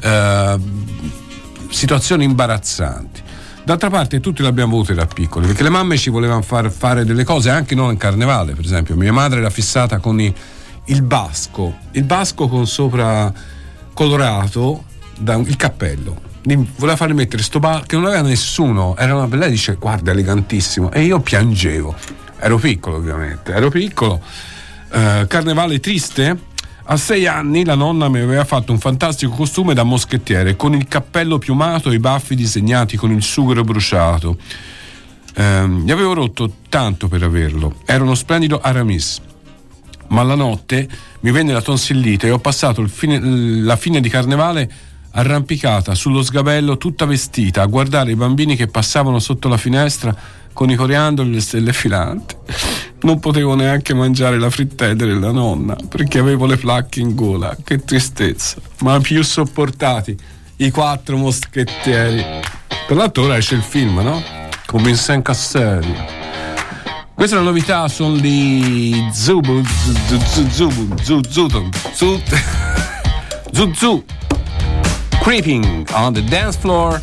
[0.00, 0.56] eh,
[1.68, 3.21] situazioni imbarazzanti.
[3.64, 7.22] D'altra parte tutti l'abbiamo avuto da piccoli, perché le mamme ci volevano far fare delle
[7.24, 8.96] cose anche non in carnevale, per esempio.
[8.96, 10.34] Mia madre era fissata con i-
[10.86, 13.32] il basco, il basco con sopra
[13.94, 14.84] colorato
[15.16, 16.20] da un- il cappello.
[16.42, 20.90] Voleva farmi mettere sto basco che non aveva nessuno, era una lei dice guarda elegantissimo
[20.90, 21.94] e io piangevo.
[22.40, 24.20] Ero piccolo ovviamente, ero piccolo.
[24.90, 26.36] Eh, carnevale triste?
[26.84, 30.88] A sei anni la nonna mi aveva fatto un fantastico costume da moschettiere con il
[30.88, 34.36] cappello piumato e i baffi disegnati con il sughero bruciato.
[35.36, 37.76] Ehm, gli avevo rotto tanto per averlo.
[37.84, 39.20] Era uno splendido Aramis.
[40.08, 40.88] Ma la notte
[41.20, 44.70] mi venne la tonsillite e ho passato fine- la fine di carnevale
[45.12, 50.14] arrampicata sullo sgabello tutta vestita a guardare i bambini che passavano sotto la finestra
[50.52, 52.34] con i coriandoli e le stelle filanti.
[53.02, 57.56] Non potevo neanche mangiare la frittelle della nonna perché avevo le placche in gola.
[57.62, 58.56] Che tristezza.
[58.80, 60.16] Ma più sopportati
[60.56, 62.24] i quattro moschettieri.
[62.86, 64.22] Tra l'altro ora esce il film, no?
[64.66, 65.84] Con Vincent Cassel.
[67.14, 69.64] Questa è la novità, sono Zubu, Zubu,
[70.50, 70.96] Zubu,
[71.28, 72.22] Zubu, Zubu,
[73.52, 74.04] Zuzu.
[75.20, 77.02] Creeping on the dance floor.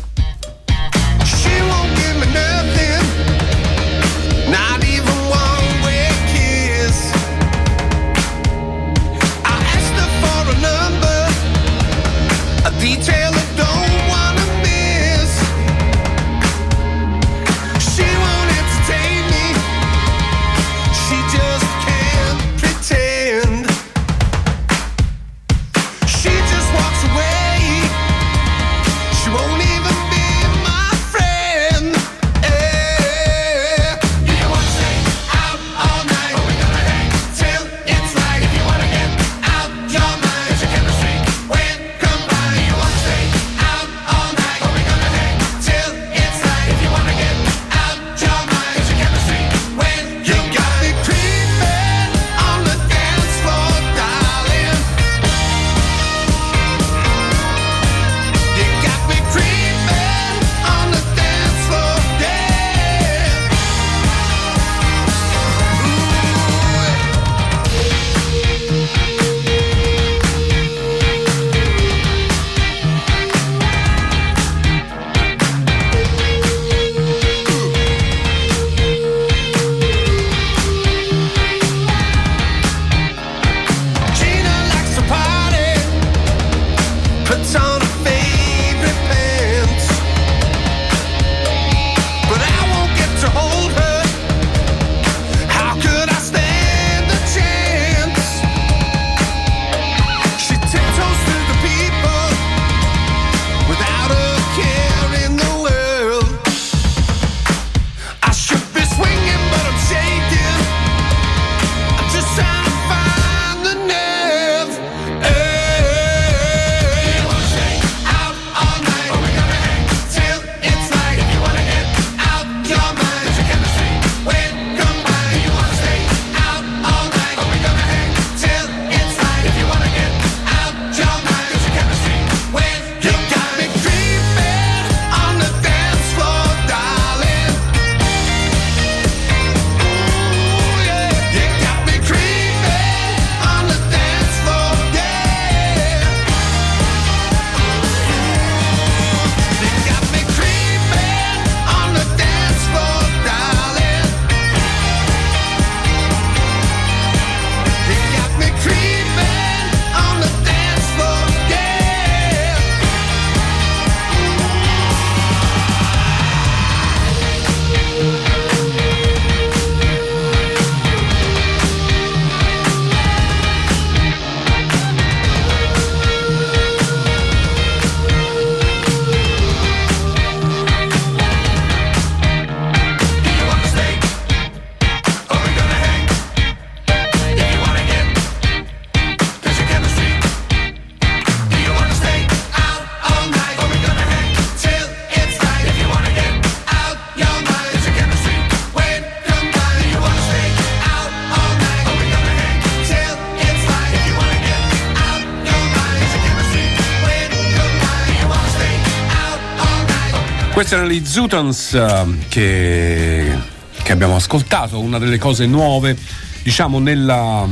[210.70, 213.36] Questi erano gli Zutons eh, che,
[213.82, 215.96] che abbiamo ascoltato, una delle cose nuove,
[216.44, 217.44] diciamo, nella,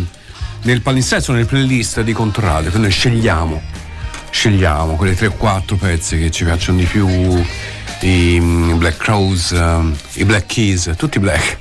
[0.62, 3.60] nel palinsesto, nel playlist di Controradio, che noi scegliamo,
[4.30, 7.08] scegliamo quelle 3 o 4 pezzi che ci piacciono di più
[8.02, 11.58] i mm, Black Crows, ehm, i Black Keys, tutti black.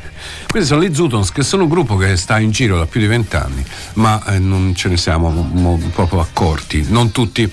[0.47, 3.07] Questi sono gli Zutons, che sono un gruppo che sta in giro da più di
[3.07, 7.51] vent'anni, ma eh, non ce ne siamo mo- mo- proprio accorti, non tutti.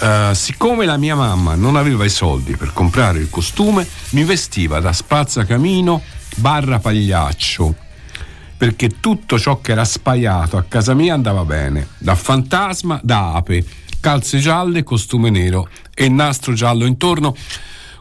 [0.00, 4.80] Eh, siccome la mia mamma non aveva i soldi per comprare il costume, mi vestiva
[4.80, 6.02] da spazzacamino
[6.36, 7.88] barra pagliaccio
[8.56, 13.64] perché tutto ciò che era spaiato a casa mia andava bene, da fantasma, da ape,
[14.00, 17.34] calze gialle, costume nero e nastro giallo intorno.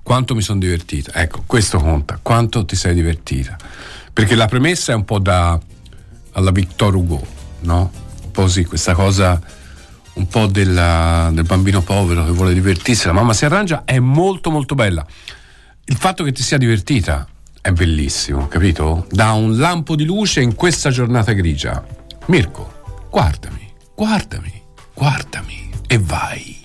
[0.04, 1.14] Quanto mi sono divertita.
[1.14, 3.56] Ecco, questo conta, quanto ti sei divertita.
[4.12, 5.58] Perché la premessa è un po' da
[6.32, 7.26] alla Victor Hugo,
[7.62, 7.91] no?
[8.24, 9.39] Un po' sì, questa cosa
[10.14, 14.51] un po' della- del bambino povero che vuole divertirsi, la mamma si arrangia, è molto
[14.51, 15.05] molto bella.
[15.86, 17.28] Il fatto che ti sia divertita
[17.62, 19.07] è bellissimo, capito?
[19.10, 21.84] Dà un lampo di luce in questa giornata grigia.
[22.28, 24.62] Mirko, guardami, guardami,
[24.93, 26.57] guardami e vai.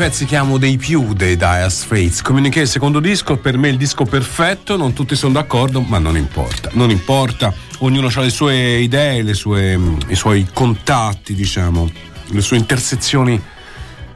[0.00, 2.22] Pezzi che amo dei più dei Dire Straits.
[2.22, 6.16] Communiqué, il secondo disco, per me il disco perfetto, non tutti sono d'accordo, ma non
[6.16, 6.70] importa.
[6.72, 9.78] Non importa, ognuno ha le sue idee, le sue,
[10.08, 11.90] i suoi contatti, diciamo,
[12.28, 13.38] le sue intersezioni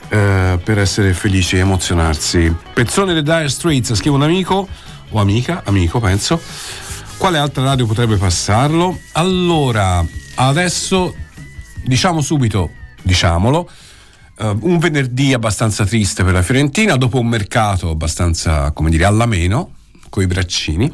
[0.09, 2.51] eh, per essere felici e emozionarsi.
[2.72, 4.66] Pezzone dei Dire Straits, scrive un amico,
[5.11, 6.41] o amica, amico penso.
[7.18, 9.01] Quale altra radio potrebbe passarlo?
[9.12, 10.03] Allora,
[10.37, 11.14] adesso
[11.85, 12.70] diciamo subito,
[13.03, 13.68] diciamolo,
[14.51, 19.26] eh, un venerdì abbastanza triste per la Fiorentina, dopo un mercato abbastanza, come dire, alla
[19.26, 19.70] meno,
[20.09, 20.92] coi braccini,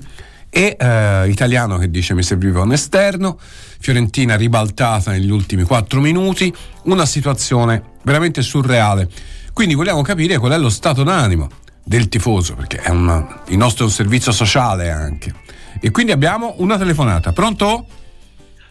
[0.49, 3.39] e eh, italiano che dice mi serviva un esterno,
[3.79, 6.53] Fiorentina ribaltata negli ultimi 4 minuti,
[6.85, 9.09] una situazione veramente surreale.
[9.53, 11.49] Quindi vogliamo capire qual è lo stato d'animo
[11.85, 15.33] del tifoso, perché è una- il nostro è un servizio sociale anche.
[15.81, 17.33] E quindi abbiamo una telefonata.
[17.33, 17.87] Pronto?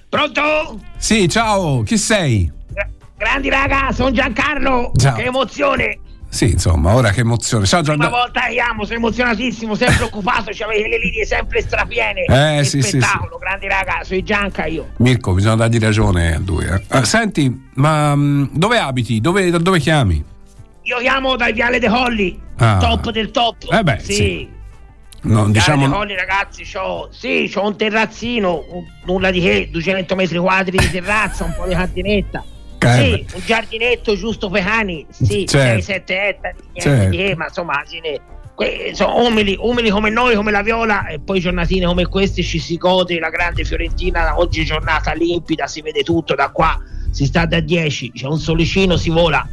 [0.10, 0.80] Pronto?
[0.98, 2.52] Sì, ciao, chi sei?
[3.20, 4.92] Grandi raga, sono Giancarlo.
[4.96, 5.16] Ciao.
[5.16, 6.00] Che emozione.
[6.30, 7.66] Sì, insomma, ora che emozione.
[7.66, 8.12] Ciao Prima Gianni.
[8.16, 12.22] volta che chiamo, sono emozionatissimo, sempre occupato, c'avevi le linee sempre strapiene.
[12.22, 14.92] Eh, Che sì, sì, spettacolo, grandi raga, sui Gianca io.
[15.00, 16.66] Mirko, bisogna dargli ragione a lui.
[16.66, 16.82] eh.
[16.98, 19.20] Eh, senti, ma mh, dove abiti?
[19.20, 20.24] Dove, da dove chiami?
[20.84, 22.78] Io chiamo dai Viale De Colli, Ah.
[22.78, 23.56] top del top.
[23.70, 24.14] Eh beh, sì.
[24.14, 24.50] sì.
[25.24, 25.88] No, Viale diciamo.
[25.88, 30.78] De Colli, ragazzi, c'ho, sì, c'ho un terrazzino, un- nulla di che, 200 metri quadri
[30.78, 32.44] di terrazza, un po' di cantinetta.
[32.82, 35.92] Eh, Sì, un giardinetto giusto per cani, sì, Certo.
[35.92, 37.10] 6-7 ettari, Certo.
[37.16, 37.84] che, ma insomma,
[38.56, 42.60] que- sono umili, umili come noi, come la Viola, e poi giornatine come queste ci
[42.60, 46.78] si gode la grande Fiorentina, oggi giornata limpida, si vede tutto da qua,
[47.12, 49.48] si sta da 10, c'è un solicino, si vola.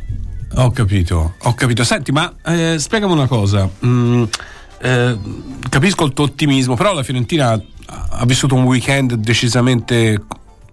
[0.59, 1.85] Ho capito, ho capito.
[1.85, 3.69] Senti, ma eh, spiegami una cosa.
[3.85, 4.25] Mm,
[4.81, 5.19] eh,
[5.69, 10.21] capisco il tuo ottimismo, però la Fiorentina ha vissuto un weekend decisamente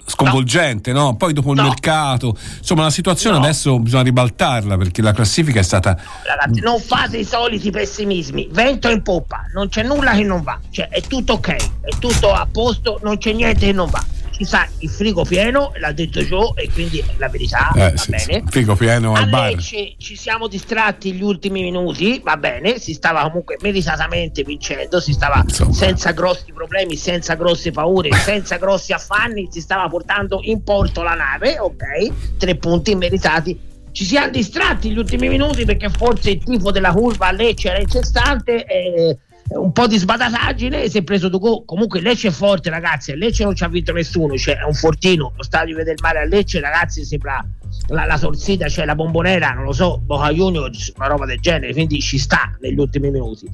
[0.06, 1.16] sconvolgente, no?
[1.16, 5.98] Poi dopo il mercato, insomma, la situazione adesso bisogna ribaltarla perché la classifica è stata
[6.26, 10.60] Ragazzi, non fate i soliti pessimismi, vento in poppa, non c'è nulla che non va,
[10.70, 11.50] cioè è tutto ok,
[11.82, 14.04] è tutto a posto, non c'è niente che non va.
[14.44, 18.10] Ci sa il frigo pieno, l'ha detto Joe, e quindi la verità, eh, va sì,
[18.10, 18.24] bene.
[18.24, 19.52] sì, figo pieno al bar.
[19.52, 25.14] Lecce ci siamo distratti gli ultimi minuti, va bene, si stava comunque meritatamente vincendo, si
[25.14, 31.04] stava senza grossi problemi, senza grosse paure, senza grossi affanni, si stava portando in porto
[31.04, 32.38] la nave, ok?
[32.38, 33.58] Tre punti meritati.
[33.94, 37.80] Ci siamo distratti gli ultimi minuti perché forse il tifo della curva a Lecce era
[37.80, 39.18] incessante e
[39.50, 41.66] un po' di sbadataggine si è preso gol.
[41.66, 43.12] Comunque Lecce è forte, ragazzi.
[43.12, 45.34] A Lecce non ci ha vinto nessuno, cioè è un fortino.
[45.36, 47.46] Lo stadio del mare a Lecce, ragazzi, sembra
[47.88, 51.74] la, la torsida, cioè la bombonera, non lo so, Boca Juniors, una roba del genere,
[51.74, 53.48] quindi ci sta negli ultimi minuti.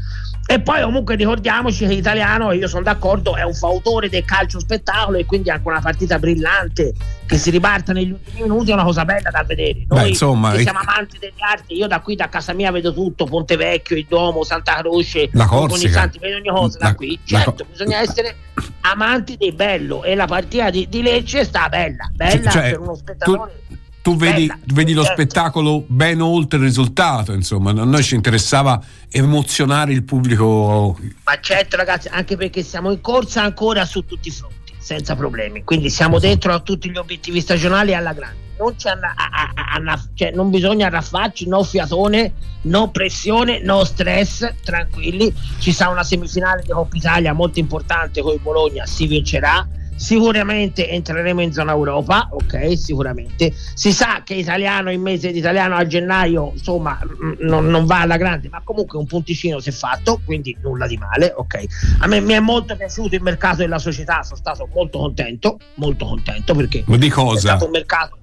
[0.45, 4.59] E poi comunque ricordiamoci che l'italiano, e io sono d'accordo, è un fautore del calcio
[4.59, 6.93] spettacolo e quindi anche una partita brillante
[7.27, 9.85] che si riparta negli ultimi minuti è una cosa bella da vedere.
[9.87, 12.91] Noi Beh, insomma, che siamo amanti degli arti, io da qui da casa mia vedo
[12.93, 15.91] tutto, Ponte Vecchio, il Duomo, Santa Croce, La Corsica.
[15.99, 17.19] santi, vedo ogni cosa da La- qui.
[17.27, 18.35] la Certo, Co- bisogna essere
[18.81, 22.95] amanti del bello e la partita di, di Lecce sta bella, bella Cioè, per uno
[22.95, 23.51] spettatore.
[23.67, 23.77] Tu
[24.15, 25.21] vedi, Bella, vedi lo certo.
[25.21, 30.97] spettacolo ben oltre il risultato, insomma, a noi ci interessava emozionare il pubblico.
[31.23, 35.63] Ma certo, ragazzi, anche perché siamo in corsa ancora su tutti i fronti, senza problemi.
[35.63, 38.47] Quindi siamo dentro a tutti gli obiettivi stagionali alla grande.
[38.59, 42.33] Non, anna- a- a- a- cioè, non bisogna arraffarci, no fiatone,
[42.63, 45.33] no pressione, no stress, tranquilli.
[45.59, 49.65] Ci sarà una semifinale di Coppa Italia molto importante con il Bologna, si vincerà.
[49.99, 52.77] Sicuramente entreremo in zona Europa, ok?
[52.77, 53.53] Sicuramente.
[53.73, 57.99] Si sa che italiano in mese di italiano a gennaio, insomma, mm, non, non va
[57.99, 61.63] alla grande, ma comunque un punticino si è fatto, quindi nulla di male, ok?
[61.99, 66.05] A me mi è molto piaciuto il mercato della società, sono stato molto contento, molto
[66.05, 67.39] contento perché Ma di è cosa?
[67.39, 68.17] stato un mercato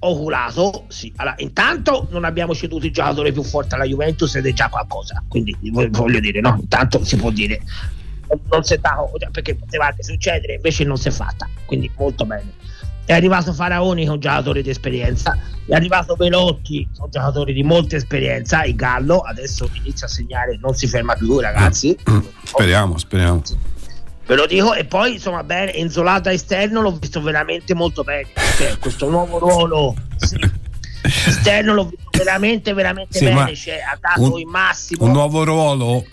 [0.00, 1.12] oculato, sì.
[1.16, 5.22] Allora, intanto non abbiamo ceduto il giocatore più forte alla Juventus ed è già qualcosa,
[5.28, 7.60] quindi vo- voglio dire, no, intanto si può dire
[8.50, 11.90] non- si è dato cioè, perché poteva anche succedere, invece non si è fatta, quindi
[11.96, 12.52] molto bene.
[13.04, 18.62] È arrivato Faraoni un giocatore di esperienza, è arrivato Velotti, un giocatore di molta esperienza,
[18.62, 21.96] il Gallo adesso inizia a segnare, non si ferma più ragazzi,
[22.44, 23.42] Speriamo, speriamo.
[24.26, 28.78] ve lo dico e poi insomma bene Enzolata esterno l'ho visto veramente molto bene cioè,
[28.78, 30.36] questo nuovo ruolo sì,
[31.26, 35.42] esterno l'ho visto veramente veramente Sì, bene cioè, ha dato un- il massimo Un nuovo
[35.44, 36.04] ruolo?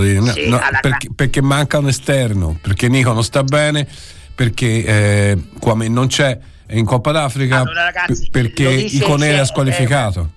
[0.00, 3.86] No, Sì, no, perché, perché manca un esterno, perché Nico non sta bene,
[4.34, 6.38] perché eh, Kwame non c'è
[6.70, 10.30] in Coppa d'Africa, Allora, ragazzi, perché c'è- ha squalificato.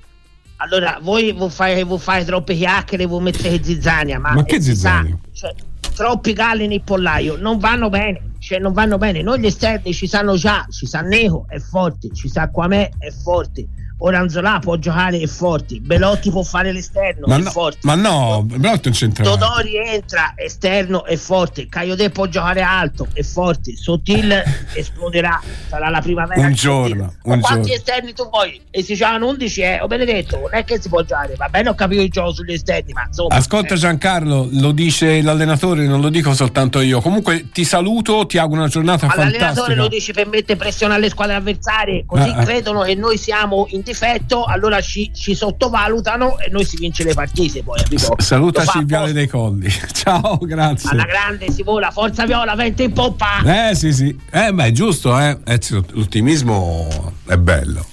[0.58, 5.18] allora voi vuoi fare, troppe chiacchiere voi mettete zizzania ma, Ma che eh, sa, zizzania?
[5.34, 5.54] cioè,
[5.96, 10.08] troppi galli nel pollaio non vanno bene cioè non vanno bene noi gli esterni ci
[10.08, 13.66] sanno già ci sa Neco è forte ci sa Quamè è forte
[13.98, 18.44] Oranzola può giocare è forte Belotti può fare l'esterno Ma è no, forte ma no,
[18.44, 19.24] Belotti non c'entra.
[19.24, 24.34] Dodori entra esterno e forte Caiode può giocare alto e forte Sottil
[24.76, 27.74] esploderà sarà la primavera Un giorno, un quanti giorno.
[27.74, 31.02] esterni tu vuoi e si giocano 11 eh oh benedetto non è che si può
[31.02, 33.78] giocare va bene ho capito il gioco sugli esterni ma insomma Ascolta eh.
[33.78, 37.02] Giancarlo, lo dice l'allenatore, non lo dico soltanto io.
[37.02, 39.82] Comunque ti saluto, ti auguro una giornata Ma l'allenatore fantastica.
[39.82, 43.84] lo dice per mettere pressione alle squadre avversarie, così Ah, credono che noi siamo in
[43.86, 47.64] difetto, allora ci, ci sottovalutano e noi si vince le partite.
[47.64, 48.16] Poi, capito?
[48.18, 49.70] Salutaci il Viale dei Colli.
[49.94, 50.90] Ciao, grazie.
[50.90, 53.70] Alla grande si vola, forza viola, vento in poppa.
[53.70, 54.20] Eh sì, sì.
[54.32, 55.38] Eh, beh, giusto, eh.
[55.46, 55.60] Eh,
[55.92, 57.86] l'ottimismo è bello.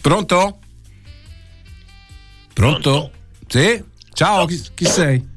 [0.00, 0.58] Pronto?
[2.54, 3.10] Pronto?
[3.46, 3.84] Sì?
[4.12, 5.28] Ciao, chi, chi sei?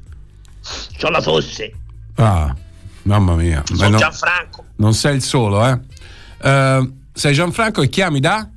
[0.98, 1.72] C'ho la tosse,
[2.16, 2.54] Ah,
[3.02, 3.62] mamma mia.
[3.66, 5.78] Sono no- Gianfranco, non sei il solo, eh.
[6.40, 8.48] Eh, sei Gianfranco e chiami da?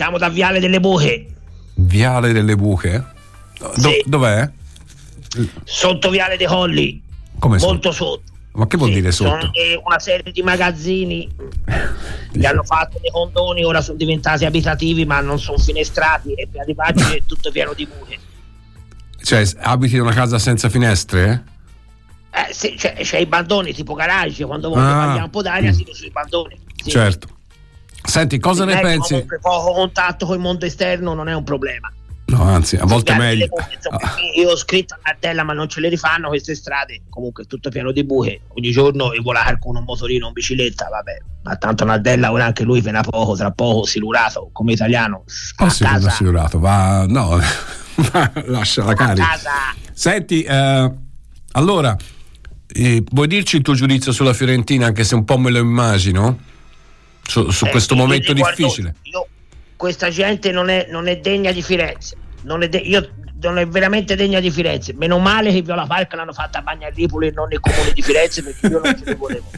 [0.00, 1.26] Chiamo da Viale delle Buche.
[1.74, 3.04] Viale delle Buche?
[3.58, 4.02] Do- Sì.
[4.06, 4.50] Dov'è?
[5.64, 7.02] Sotto Viale dei Colli,
[7.38, 7.70] Come sotto?
[7.72, 8.22] molto sotto.
[8.52, 9.52] Ma che vuol dire Sono sotto?
[9.84, 11.28] una serie di magazzini
[12.32, 16.74] che hanno fatto dei condoni, ora sono diventati abitativi, ma non sono finestrati e piani
[16.74, 18.18] pagine è tutto pieno di buche.
[19.22, 21.44] Cioè, abiti in una casa senza finestre?
[22.30, 25.22] Eh, sì, c'è, c'è i bandoni tipo garage, quando voglio Ah.
[25.24, 26.58] un po' d'aria si sui bandoni.
[26.82, 26.88] Sì.
[26.88, 27.28] Certo.
[28.02, 29.12] Senti, cosa ne che pensi?
[29.12, 31.92] Comunque poco contatto con il mondo esterno non è un problema.
[32.30, 33.48] No, anzi, a volte meglio.
[33.74, 33.98] insomma,
[34.36, 37.02] Io ho scritto a cartella, ma non ce le rifanno queste strade.
[37.10, 38.42] Comunque tutto pieno di buche.
[38.48, 41.16] Ogni giorno vola qualcuno un motorino, un bicicletta, vabbè.
[41.42, 45.24] Ma tanto Nardella ora anche lui appena poco, tra poco, silurato come italiano.
[45.56, 45.98] Oh, sì, casa.
[45.98, 46.58] l'ho assicurato.
[46.60, 47.36] Va, no,
[48.46, 49.26] lascia la carica.
[49.92, 50.94] Senti, eh,
[51.52, 51.96] allora,
[52.68, 56.38] eh, vuoi dirci il tuo giudizio sulla Fiorentina, anche se un po' me lo immagino?
[57.26, 58.94] Su, su Eh, questo momento guardo- difficile.
[59.02, 59.26] io-
[59.76, 62.16] questa gente non è, non è degna di Firenze.
[62.42, 63.08] Non è de- io
[63.42, 64.92] non è veramente degna di Firenze.
[64.94, 68.42] Meno male che Viola Park l'hanno fatta a Bagnaripoli e non nel comune di Firenze
[68.42, 69.50] perché io non ce ne volevo.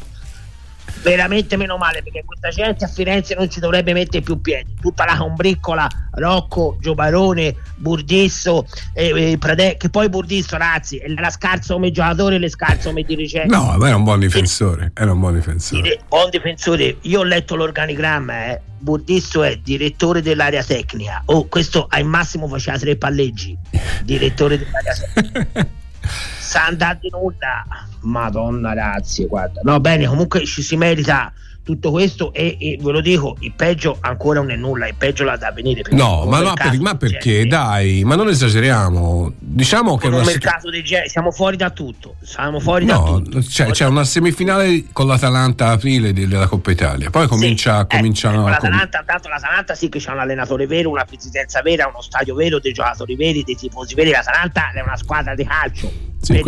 [1.02, 4.74] Veramente meno male perché questa gente a Firenze non ci dovrebbe mettere più piedi.
[4.80, 11.74] Tutta la combriccola, Rocco, Giobarone, Burdisso, eh, eh, Prade- che poi Burdisso, ragazzi, era scarso
[11.74, 13.54] come giocatore e le scarso come dirigente.
[13.54, 14.92] No, ma era un buon difensore.
[14.94, 16.00] Era un buon difensore.
[16.08, 18.60] Buon difensore, io ho letto l'organigramma, eh.
[18.78, 21.22] Burdisso è direttore dell'area tecnica.
[21.26, 23.56] Oh, questo al massimo faceva tre palleggi.
[24.02, 25.66] Direttore dell'area tecnica.
[26.52, 27.64] Sa andare di nulla.
[28.00, 29.60] Madonna ragazzi, guarda.
[29.64, 31.32] No, bene, comunque ci si merita
[31.64, 35.22] tutto questo e, e ve lo dico, il peggio ancora non è nulla, il peggio
[35.24, 35.82] l'ha da venire.
[35.92, 37.18] No, con ma, no, per- ma perché?
[37.44, 39.32] genere- Dai, ma non esageriamo.
[39.38, 42.16] Diciamo che è con un situ- mercato del genere siamo fuori da tutto.
[42.22, 43.38] Siamo fuori da No, tutto.
[43.38, 47.08] c'è, c'è una semifinale con l'Atalanta a aprile della Coppa Italia.
[47.10, 48.50] Poi comincia, cominciano Con a.
[48.50, 52.58] l'Atalanta, tanto l'Atalanta sì che c'è un allenatore vero, una presidenza vera, uno stadio vero,
[52.58, 54.10] dei giocatori veri, dei tifosi veri.
[54.10, 56.10] L'Atalanta è una squadra di calcio.
[56.22, 56.40] Sì,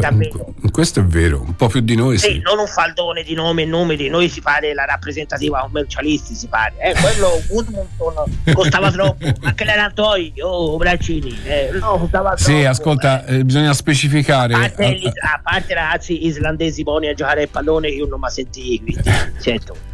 [0.71, 2.41] questo è vero, un po' più di noi Sì, sì.
[2.45, 6.75] non un faldone di nomi e numeri, noi si pare la rappresentativa commercialisti, si pare.
[6.79, 12.51] Eh, quello Woodmonton costava troppo, anche l'Arantoi, oh, Braccini, eh, no, costava troppo.
[12.51, 14.55] Sì, ascolta, eh, bisogna specificare.
[14.55, 18.21] A parte, ah, gli- a parte ragazzi islandesi buoni a giocare a pallone, io non
[18.21, 19.03] mi sentivo, quindi
[19.43, 19.93] certo.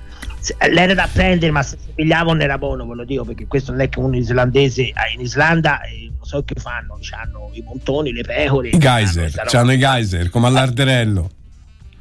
[0.71, 3.73] L'era da prendere, ma se si pigliava non era buono, ve lo dico, perché questo
[3.73, 7.63] non è che un islandese eh, in Islanda eh, non so che fanno, hanno i
[7.63, 9.45] montoni, le pecore, I geyser, roba.
[9.51, 11.31] c'hanno i geyser come all'Arderello.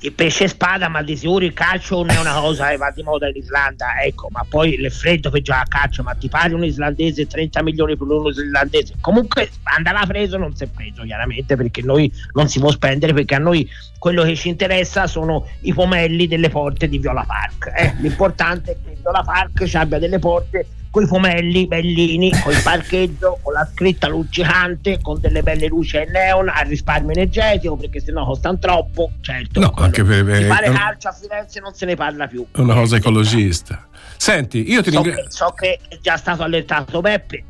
[0.02, 3.04] Il pesce spada, ma di sicuro il calcio non è una cosa che va di
[3.04, 6.64] moda in Islanda, ecco, ma poi freddo per giocare a calcio, ma ti pare un
[6.64, 8.94] islandese 30 milioni per uno islandese.
[9.02, 13.36] Comunque andava preso, non si è preso chiaramente perché noi non si può spendere perché
[13.36, 17.72] a noi quello che ci interessa sono i pomelli delle porte di Viola Park.
[17.76, 17.96] eh.
[18.00, 22.62] L'importante è che Viola Park ci abbia delle porte con i pomelli bellini, con il
[22.64, 28.26] parcheggio, la scritta luccicante, con delle belle luci a neon, a risparmio energetico, perché sennò
[28.26, 29.60] costano troppo, certo.
[29.60, 32.46] No, anche per Si eh, un- calcio a Firenze non se ne parla più.
[32.52, 33.88] è una cosa ecologista.
[34.18, 35.32] Senti, io ti So ringrazio.
[35.48, 37.44] so che è già stato allertato Beppe,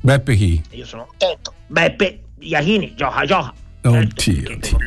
[0.00, 0.62] Beppe chi?
[0.70, 1.52] e io sono contento.
[1.66, 3.52] Beppe Iachini gioca, gioca.
[3.84, 4.78] Oddio, oddio, oddio.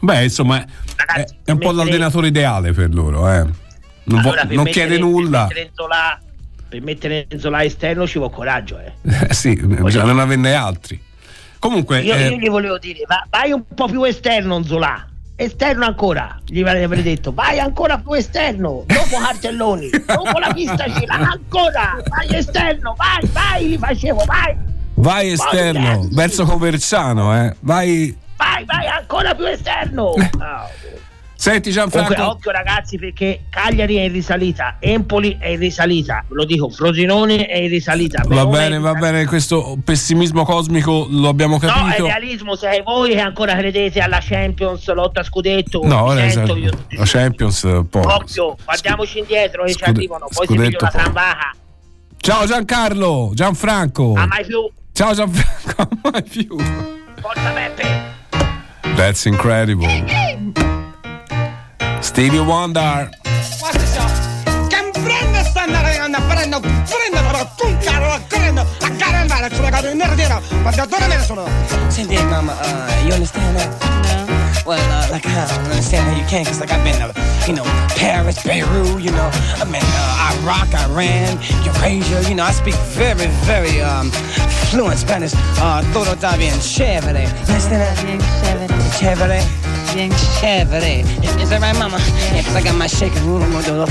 [0.00, 3.38] Beh, insomma, è, è un po' l'allenatore ideale per loro, eh.
[4.04, 5.46] Non, vo- Allora, per non chiede nulla.
[5.46, 5.58] Per
[6.70, 8.92] per mettere Zola esterno ci vuole coraggio, eh.
[9.34, 11.02] Sì, bisogna non averne altri.
[11.58, 15.04] Comunque, Io, eh, io gli volevo dire, va- vai un po' più esterno, Zola.
[15.34, 21.30] Esterno ancora, gli avrei detto, vai ancora più esterno, dopo cartelloni, dopo la pista l'ha
[21.32, 24.54] ancora, vai esterno, vai, vai, li facevo, vai,
[24.96, 27.56] vai esterno, verso Coverciano, eh.
[27.60, 28.14] Vai.
[28.36, 30.12] vai, vai ancora più esterno.
[30.38, 30.68] Ah,
[31.40, 32.30] Senti Comunque, Gianfranco.
[32.32, 37.46] occhio ragazzi perché Cagliari è in risalita, Empoli è in risalita, ve lo dico, Frosinone
[37.46, 38.22] è in risalita.
[38.26, 42.04] Va Verona è bene, va bene, questo pessimismo cosmico lo abbiamo No, è capito.
[42.04, 46.56] realismo, se voi che ancora credete alla Champions, lotta a scudetto, No, esatto.
[46.56, 46.72] io.
[46.90, 48.00] la Champions un po'.
[48.00, 50.98] Occhio, guardiamoci indietro che ci scude- arrivano, poi si pigliano la poco.
[51.02, 51.54] trambaca.
[52.18, 54.12] Ciao Giancarlo, Gianfranco.
[54.12, 56.54] Ma mai più, Ciao Gianfranco, mai più.
[57.18, 58.94] forza Beppe.
[58.94, 60.78] That's incredible.
[62.10, 63.08] Stevie Wonder.
[63.62, 64.66] Watch this, y'all.
[64.66, 67.50] Che prende sta andando, prendo, prendo,
[68.26, 71.46] prendo, a caramba, sulla casa in nero, guarda, dove me ne sono?
[71.86, 72.52] Send it, mama.
[72.60, 73.68] Uh, you understand that?
[74.26, 74.26] No.
[74.66, 77.14] Well, uh, like I don't understand how you can, cause like I've been to,
[77.46, 79.30] you know, Paris, Beirut, you know,
[79.60, 84.10] I've been uh, Iraq, Iran, Eurasia, you know, I speak very, very um,
[84.68, 85.32] fluent Spanish.
[85.62, 87.22] Uh, todo está bien chévere.
[87.22, 88.04] You understand that?
[88.04, 88.66] Bien chévere.
[88.98, 89.79] Chévere.
[89.94, 90.10] Bien
[90.40, 91.04] chévere.
[91.22, 91.98] Is, that right, mama?
[92.32, 93.86] Yeah, cause I got my shaking room, I'm gonna.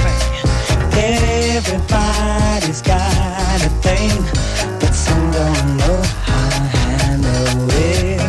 [0.95, 4.23] Everybody's got a thing,
[4.79, 8.21] but some don't know how to handle it.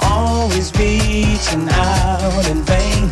[0.00, 3.10] Always reaching out in vain,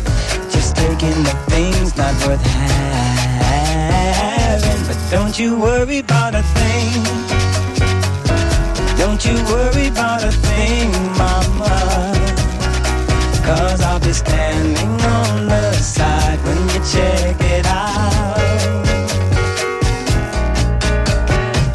[0.49, 3.61] just taking the things not worth having.
[4.87, 7.03] But don't you worry about a thing.
[8.97, 10.91] Don't you worry about a thing,
[14.13, 18.39] standing on the side when you check it out.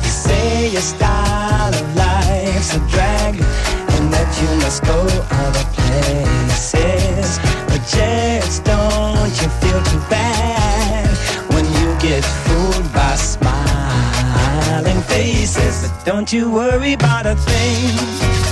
[0.03, 5.01] You say your style of life's a drag and that you must go
[5.45, 7.39] other places.
[7.68, 11.09] But just don't you feel too bad
[11.53, 15.89] when you get fooled by smiling faces.
[15.89, 18.43] But don't you worry about a thing.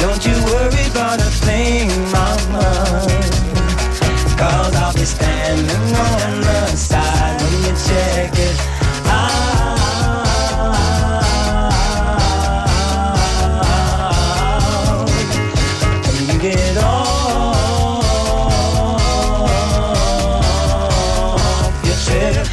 [0.00, 2.66] Don't you worry about a thing, mama.
[4.36, 8.56] Cause I'll be standing on the side when you check it
[9.06, 9.86] out.
[16.06, 18.04] When you get off
[21.84, 22.46] your trip,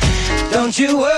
[0.52, 1.13] don't you worry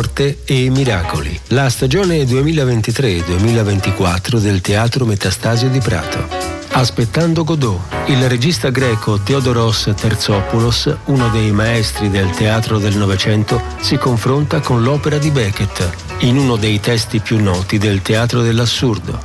[0.00, 1.38] morte e miracoli.
[1.48, 6.26] La stagione 2023-2024 del Teatro Metastasio di Prato.
[6.70, 13.98] Aspettando Godot, il regista greco Theodoros Terzopoulos, uno dei maestri del teatro del Novecento, si
[13.98, 15.90] confronta con l'opera di Beckett,
[16.20, 19.22] in uno dei testi più noti del teatro dell'assurdo.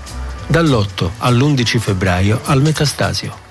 [0.48, 3.45] Dall'8 all'11 febbraio al Metastasio.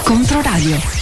[0.02, 1.01] Controradio.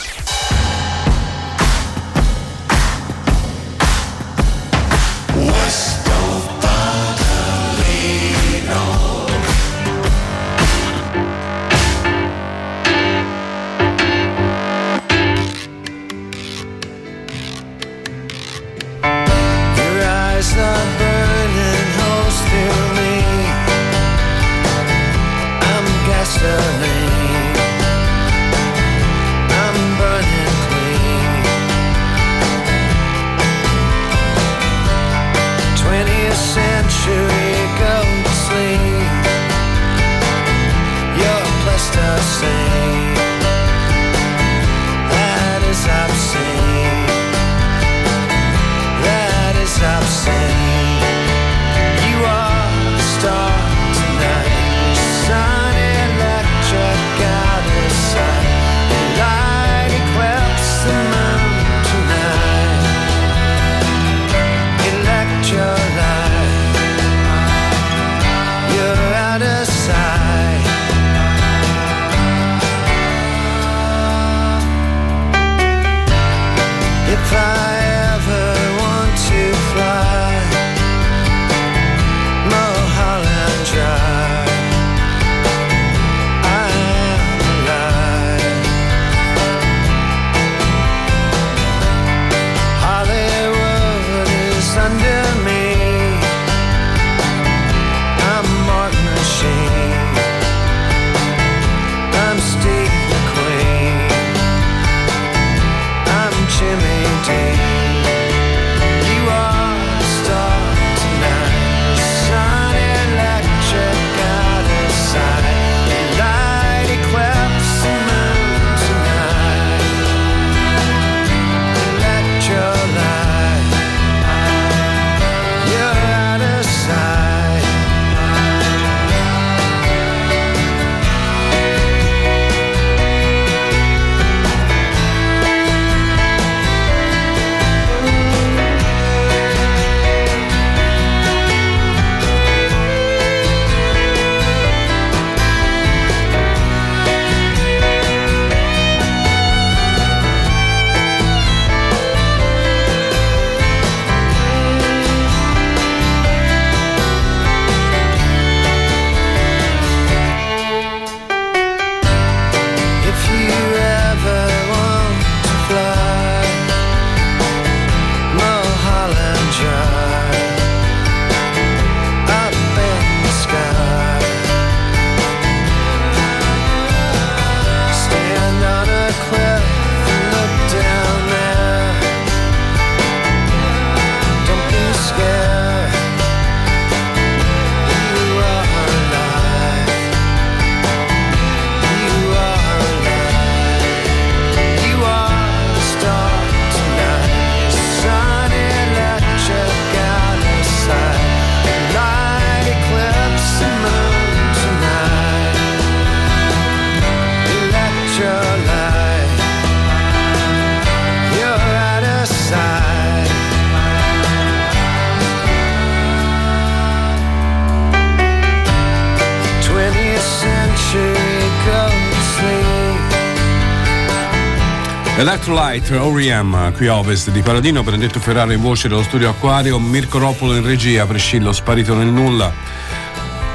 [225.21, 230.17] Electrolyte OREM qui a ovest di Paladino, Benedetto Ferrara in voce dello studio Acquario, Mirko
[230.17, 232.51] Roppolo in regia, Prescillo sparito nel nulla.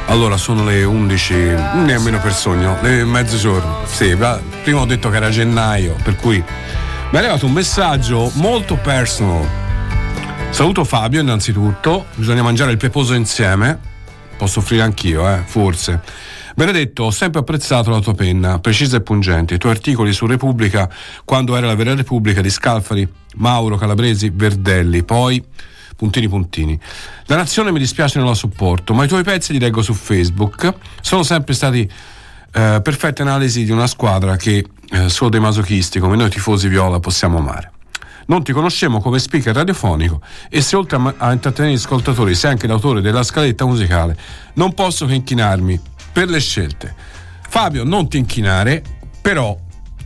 [0.05, 3.80] Allora sono le 11, nemmeno per sogno, le mezzogiorno.
[3.88, 4.16] Sì,
[4.61, 6.43] prima ho detto che era gennaio, per cui mi
[7.11, 9.49] è arrivato un messaggio molto personal.
[10.52, 13.80] Saluto Fabio innanzitutto, bisogna mangiare il peposo insieme.
[14.38, 15.99] Posso offrire anch'io, eh, forse.
[16.57, 19.56] Benedetto, ho sempre apprezzato la tua penna, precisa e pungente.
[19.56, 20.90] I tuoi articoli su Repubblica,
[21.26, 23.06] quando era la vera Repubblica di Scalfari,
[23.36, 25.44] Mauro, Calabresi, Verdelli, poi
[25.98, 26.80] puntini puntini.
[27.26, 30.73] La nazione mi dispiace non la sopporto, ma i tuoi pezzi li leggo su Facebook.
[31.02, 36.15] Sono sempre stati eh, perfette analisi di una squadra che eh, solo dei masochisti come
[36.15, 37.72] noi tifosi viola possiamo amare.
[38.27, 42.52] Non ti conoscemmo come speaker radiofonico e se oltre a, a intrattenere gli ascoltatori sei
[42.52, 44.18] anche l'autore della scaletta musicale,
[44.53, 46.96] non posso che inchinarmi per le scelte.
[47.50, 48.82] Fabio, non ti inchinare,
[49.20, 49.60] però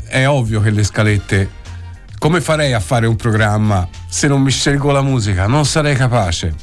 [0.08, 1.58] è ovvio che le scalette
[2.18, 5.46] come farei a fare un programma se non mi scelgo la musica?
[5.46, 6.56] Non sarei capace.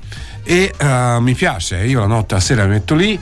[0.42, 3.16] E eh, mi piace, io la notte a sera mi metto lì,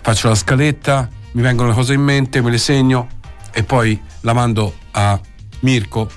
[0.00, 3.06] faccio la scaletta, mi vengono le cose in mente, me le segno
[3.52, 5.20] e poi la mando a
[5.60, 6.10] Mirko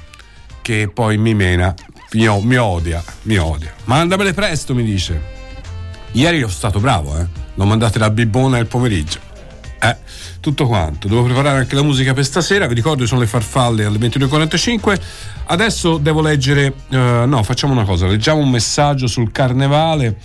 [0.61, 1.73] che poi mi mena,
[2.13, 3.73] mi, mi odia, mi odia.
[3.83, 5.21] Mandamele presto, mi dice.
[6.13, 7.27] Ieri sono stato bravo, eh.
[7.55, 9.30] L'ho mandate la bibbona il pomeriggio.
[9.83, 9.97] Eh,
[10.39, 11.07] tutto quanto.
[11.07, 12.67] Devo preparare anche la musica per stasera.
[12.67, 14.99] Vi ricordo che sono le farfalle alle 22.45.
[15.45, 16.73] Adesso devo leggere.
[16.89, 20.17] eh, no, facciamo una cosa: leggiamo un messaggio sul carnevale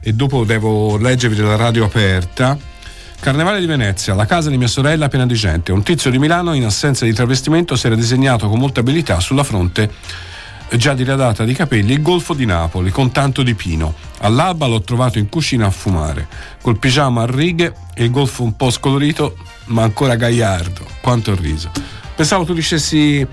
[0.00, 2.58] e dopo devo leggervi della radio aperta.
[3.18, 5.72] Carnevale di Venezia, la casa di mia sorella piena di gente.
[5.72, 9.42] Un tizio di Milano, in assenza di travestimento, si era disegnato con molta abilità sulla
[9.42, 9.90] fronte
[10.70, 13.94] già diradata di capelli il golfo di Napoli con tanto di pino.
[14.20, 16.26] All'alba l'ho trovato in cucina a fumare,
[16.60, 19.36] col pigiama a righe e il golfo un po' scolorito,
[19.66, 20.84] ma ancora gagliardo.
[21.00, 21.70] Quanto riso.
[22.14, 23.26] Pensavo tu dicessi.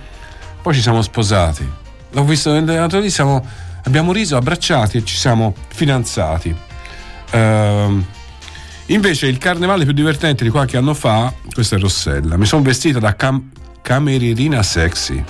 [0.61, 1.68] Poi ci siamo sposati.
[2.11, 3.45] L'ho visto nel teatro lì, siamo,
[3.84, 6.55] abbiamo riso, abbracciati e ci siamo fidanzati.
[7.31, 8.05] Ehm,
[8.88, 12.99] invece il carnevale più divertente di qualche anno fa, questa è Rossella, mi sono vestita
[12.99, 13.49] da cam-
[13.81, 15.23] cameririna sexy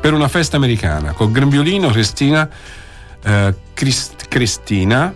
[0.00, 2.48] per una festa americana col grembiolino Cristina
[3.22, 5.14] eh, Crist- Cristina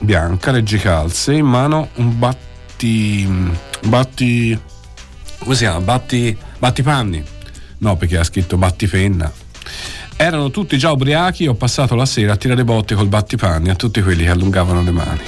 [0.00, 3.28] bianca reggicalze in mano un batti
[3.82, 4.58] batti
[5.40, 5.80] come si chiama?
[5.80, 7.24] Batti battipanni.
[7.78, 9.32] No perché ha scritto battipenna.
[10.16, 14.02] Erano tutti già ubriachi ho passato la sera a tirare botte col battipanni a tutti
[14.02, 15.20] quelli che allungavano le mani.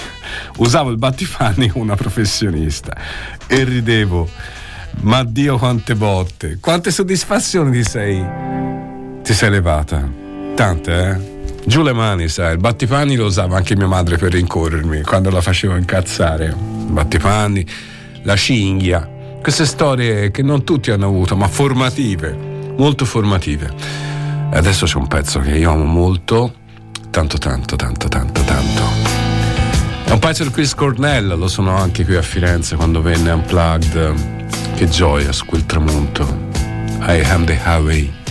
[0.58, 2.94] Usavo il battipanni come una professionista
[3.46, 4.28] e ridevo.
[5.00, 6.58] Ma Dio quante botte.
[6.60, 8.71] Quante soddisfazioni ti sei
[9.22, 10.08] ti sei levata?
[10.54, 11.30] Tante, eh?
[11.64, 15.40] Giù le mani, sai, il battipanni lo usava anche mia madre per rincorrermi quando la
[15.40, 16.46] facevo incazzare.
[16.46, 17.64] Il battipanni,
[18.22, 19.08] la cinghia,
[19.40, 22.36] queste storie che non tutti hanno avuto, ma formative,
[22.76, 23.72] molto formative.
[24.52, 26.54] E adesso c'è un pezzo che io amo molto,
[27.10, 28.82] tanto, tanto, tanto, tanto, tanto.
[30.04, 34.40] È un pezzo di Chris Cornell, lo sono anche qui a Firenze quando venne Unplugged.
[34.74, 36.50] Che gioia su quel tramonto.
[37.06, 38.21] I am the highway.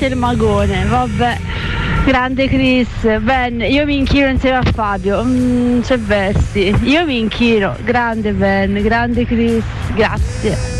[0.00, 1.38] Fatte il magone, vabbè.
[2.06, 2.88] Grande Chris,
[3.20, 6.74] Ben, io mi inchino insieme a Fabio, mm, c'è versi.
[6.84, 9.64] Io mi inchino, grande Ben, grande Chris,
[9.94, 10.79] grazie.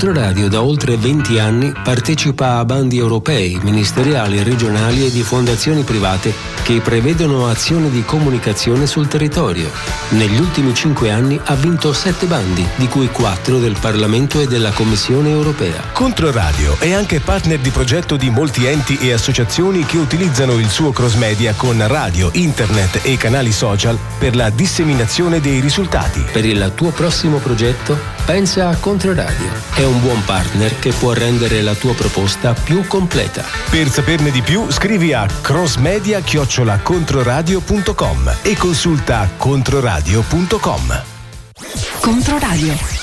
[0.00, 6.32] Controradio da oltre 20 anni partecipa a bandi europei, ministeriali, regionali e di fondazioni private
[6.62, 9.70] che prevedono azioni di comunicazione sul territorio.
[10.10, 14.70] Negli ultimi 5 anni ha vinto 7 bandi, di cui 4 del Parlamento e della
[14.70, 15.82] Commissione europea.
[15.92, 20.92] Controradio è anche partner di progetto di molti enti e associazioni che utilizzano il suo
[20.92, 26.24] cross media con radio, internet e canali social per la disseminazione dei risultati.
[26.32, 29.50] Per il tuo prossimo progetto, pensa a Controradio.
[29.74, 33.44] È un buon partner che può rendere la tua proposta più completa.
[33.70, 35.26] Per saperne di più, scrivi a
[36.50, 40.82] crossmedia-controradio.com e consulta controradio.com.
[42.00, 42.99] Controradio.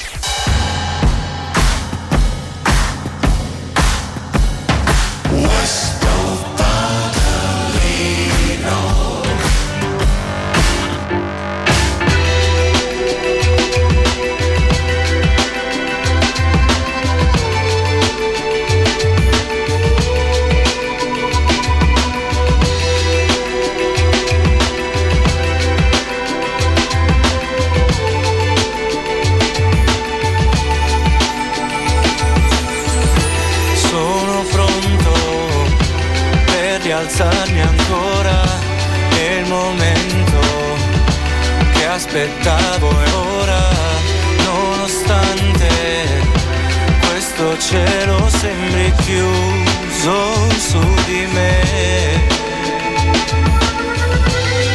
[47.68, 51.56] Cielo sembri chiuso su di me.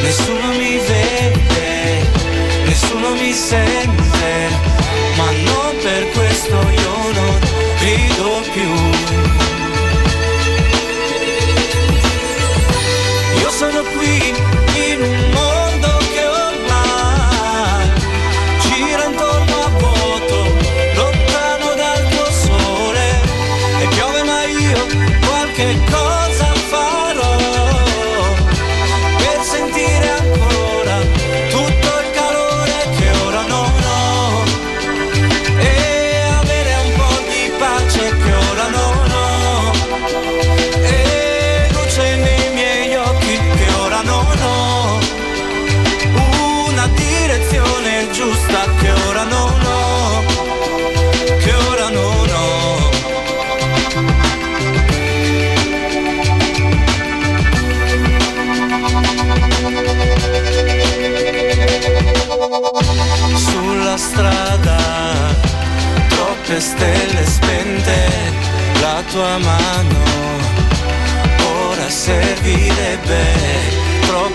[0.03, 2.07] Nessuno mi vede,
[2.67, 3.92] nessuno mi sente,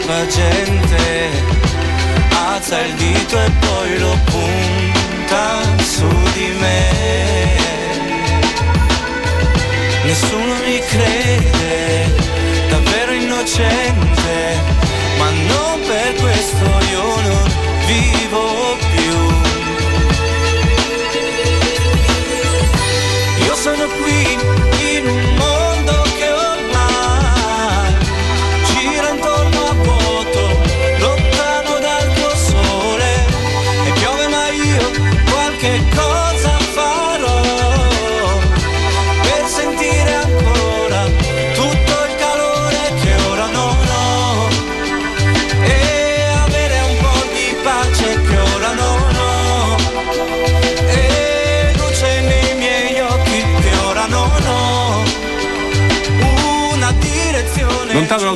[0.07, 1.29] troppa gente
[2.31, 7.55] alza il dito e poi lo punta su di me.
[10.05, 12.15] Nessuno mi crede
[12.69, 14.16] davvero innocente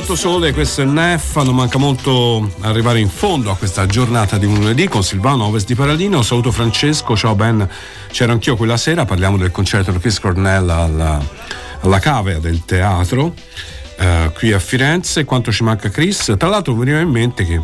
[0.04, 4.46] tuo sole, questo è Neff, non manca molto arrivare in fondo a questa giornata di
[4.46, 7.68] un lunedì con Silvano Ovest di Paradino, saluto Francesco, ciao Ben,
[8.12, 11.20] c'ero anch'io quella sera, parliamo del concerto di Chris Cornell alla,
[11.80, 13.34] alla cavea del teatro
[13.98, 17.60] eh, qui a Firenze, quanto ci manca Chris, tra l'altro mi veniva in mente che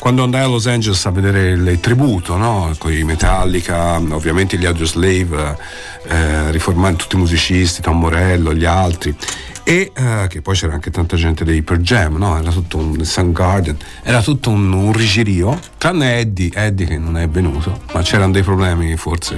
[0.00, 2.74] quando andai a Los Angeles a vedere il tributo, no?
[2.76, 5.56] con i Metallica, ovviamente gli Audio Slave,
[6.08, 6.60] eh,
[6.96, 9.14] tutti i musicisti, Tom Morello, gli altri,
[9.64, 12.38] e eh, che poi c'era anche tanta gente dei Per Jam, no?
[12.38, 17.16] era tutto un Sun Garden, era tutto un, un rigirio, tranne Eddie, Eddie che non
[17.16, 19.36] è venuto, ma c'erano dei problemi forse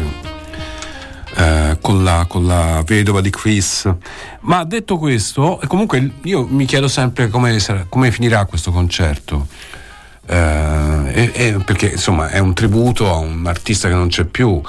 [1.36, 3.92] eh, con, la, con la vedova di Chris.
[4.40, 9.46] Ma detto questo, comunque io mi chiedo sempre come, sarà- come finirà questo concerto.
[10.26, 14.60] Eh, e- e- perché insomma è un tributo a un artista che non c'è più.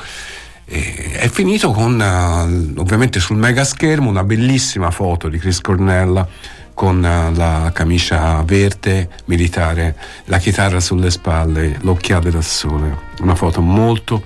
[0.67, 6.27] È finito con eh, ovviamente sul mega schermo una bellissima foto di Chris Cornella
[6.73, 12.97] con eh, la camicia verde militare, la chitarra sulle spalle, l'occhiale da sole.
[13.19, 14.23] Una foto molto,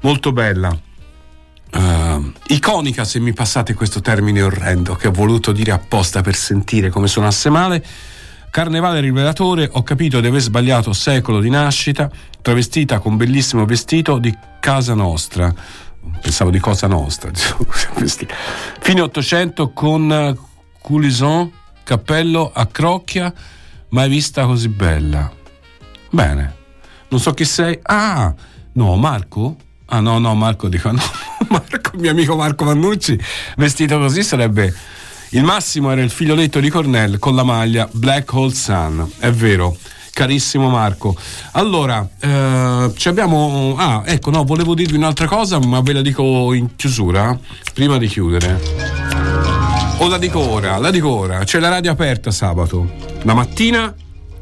[0.00, 0.76] molto bella.
[1.72, 6.88] Eh, iconica, se mi passate questo termine orrendo che ho voluto dire apposta per sentire
[6.88, 7.84] come suonasse male.
[8.54, 12.08] Carnevale rivelatore, ho capito di aver sbagliato secolo di nascita,
[12.40, 15.52] travestita con bellissimo vestito di casa nostra.
[16.20, 17.32] Pensavo di cosa nostra.
[17.98, 18.32] vestita.
[18.78, 20.38] Fine 800 con eh,
[20.80, 21.50] Coulison,
[21.82, 23.34] cappello a crocchia,
[23.88, 25.28] mai vista così bella.
[26.10, 26.54] Bene,
[27.08, 27.76] non so chi sei.
[27.82, 28.32] Ah,
[28.74, 29.56] no, Marco?
[29.86, 31.02] Ah no, no, Marco dico no.
[31.48, 33.18] Marco, mio amico Marco Vannucci,
[33.56, 34.72] vestito così sarebbe
[35.34, 39.76] il massimo era il figlioletto di Cornell con la maglia Black Hole Sun, è vero.
[40.12, 41.16] Carissimo Marco,
[41.52, 43.74] allora eh, ci abbiamo.
[43.76, 47.36] Ah, ecco, no, volevo dirvi un'altra cosa, ma ve la dico in chiusura,
[47.72, 48.60] prima di chiudere.
[49.98, 51.42] O la dico ora, la dico ora.
[51.42, 52.92] C'è la radio aperta sabato.
[53.22, 53.92] La mattina,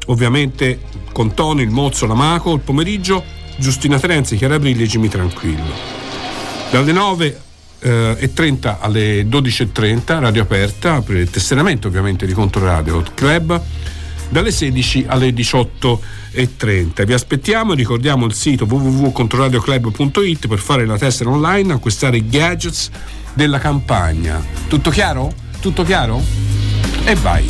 [0.05, 0.79] ovviamente,
[1.11, 3.23] con Tony, il Mozzo, la Maco, il pomeriggio,
[3.57, 5.73] Giustina Terenzi, Chiara Brilli e Jimmy Tranquillo.
[6.69, 7.41] Dalle 9
[7.83, 13.61] eh, e 30 alle 12.30, radio aperta, per il tesseramento ovviamente di Controradio Club,
[14.29, 17.05] dalle 16 alle 18.30.
[17.05, 22.89] Vi aspettiamo, ricordiamo il sito www.controradioclub.it per fare la tessera online, acquistare i gadgets
[23.33, 24.43] della campagna.
[24.67, 25.31] Tutto chiaro?
[25.59, 26.21] Tutto chiaro?
[27.03, 27.45] E vai!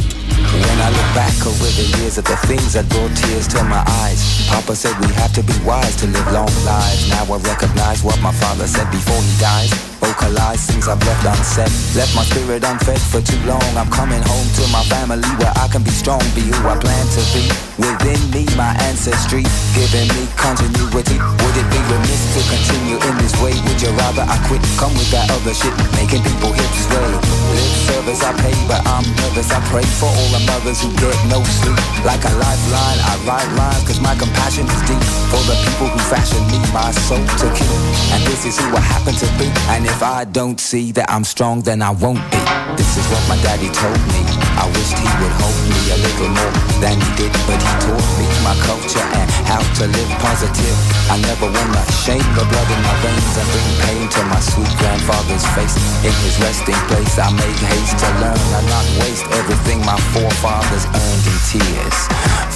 [0.51, 3.83] When I look back over the years at the things that brought tears to my
[4.03, 7.09] eyes, Papa said we have to be wise to live long lives.
[7.09, 9.92] Now I recognize what my father said before he dies.
[10.03, 11.71] Vocalize things I've left unsaid.
[11.95, 13.63] Left my spirit unfed for too long.
[13.79, 17.07] I'm coming home to my family where I can be strong, be who I plan
[17.15, 17.47] to be.
[17.79, 21.15] Within me, my ancestry, giving me continuity.
[21.23, 23.55] Would it be remiss to continue in this way?
[23.63, 24.59] Would you rather I quit?
[24.75, 27.07] Come with that other shit, making people hips sway.
[27.55, 29.55] Lip service I pay, but I'm nervous.
[29.55, 31.79] I pray for all the mothers who get no sleep.
[32.03, 34.99] Like a lifeline, I write lines, cause my compassion is deep.
[35.31, 37.77] For the people who fashion me, my soul to kill.
[38.11, 39.47] And this is who I happen to be.
[39.71, 42.41] And if I don't see that I'm strong, then I won't be.
[42.73, 44.25] This is what my daddy told me.
[44.57, 48.09] I wished he would hold me a little more than he did, but he taught
[48.17, 50.77] me my culture and how to live positive.
[51.13, 54.73] I never wanna shame the blood in my veins and bring pain to my sweet
[54.81, 55.77] grandfather's face.
[56.01, 60.89] In his resting place, I make haste to learn and not waste everything my forefathers
[60.89, 61.97] earned in tears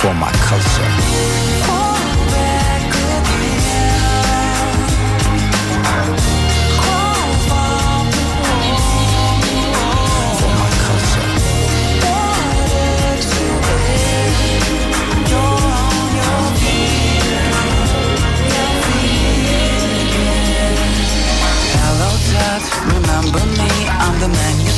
[0.02, 1.77] for my culture.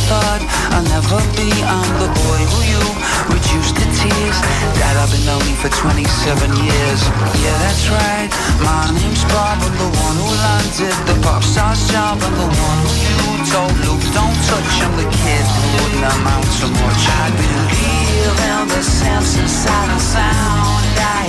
[0.10, 0.42] Thought
[0.74, 1.54] I'll never be.
[1.70, 2.82] I'm the boy who you
[3.30, 4.38] reduced to tears.
[4.82, 7.02] Dad, I've been lonely for 27 years.
[7.38, 8.30] Yeah, that's right.
[8.66, 9.62] My name's Bob.
[9.62, 12.18] I'm the one who landed the pop star's job.
[12.26, 13.22] I'm the one who you
[13.54, 14.74] told Luke, don't touch.
[14.82, 17.04] I'm the kid who wouldn't amount to much.
[17.06, 20.90] I believe in the sense inside the sound.
[20.98, 21.29] I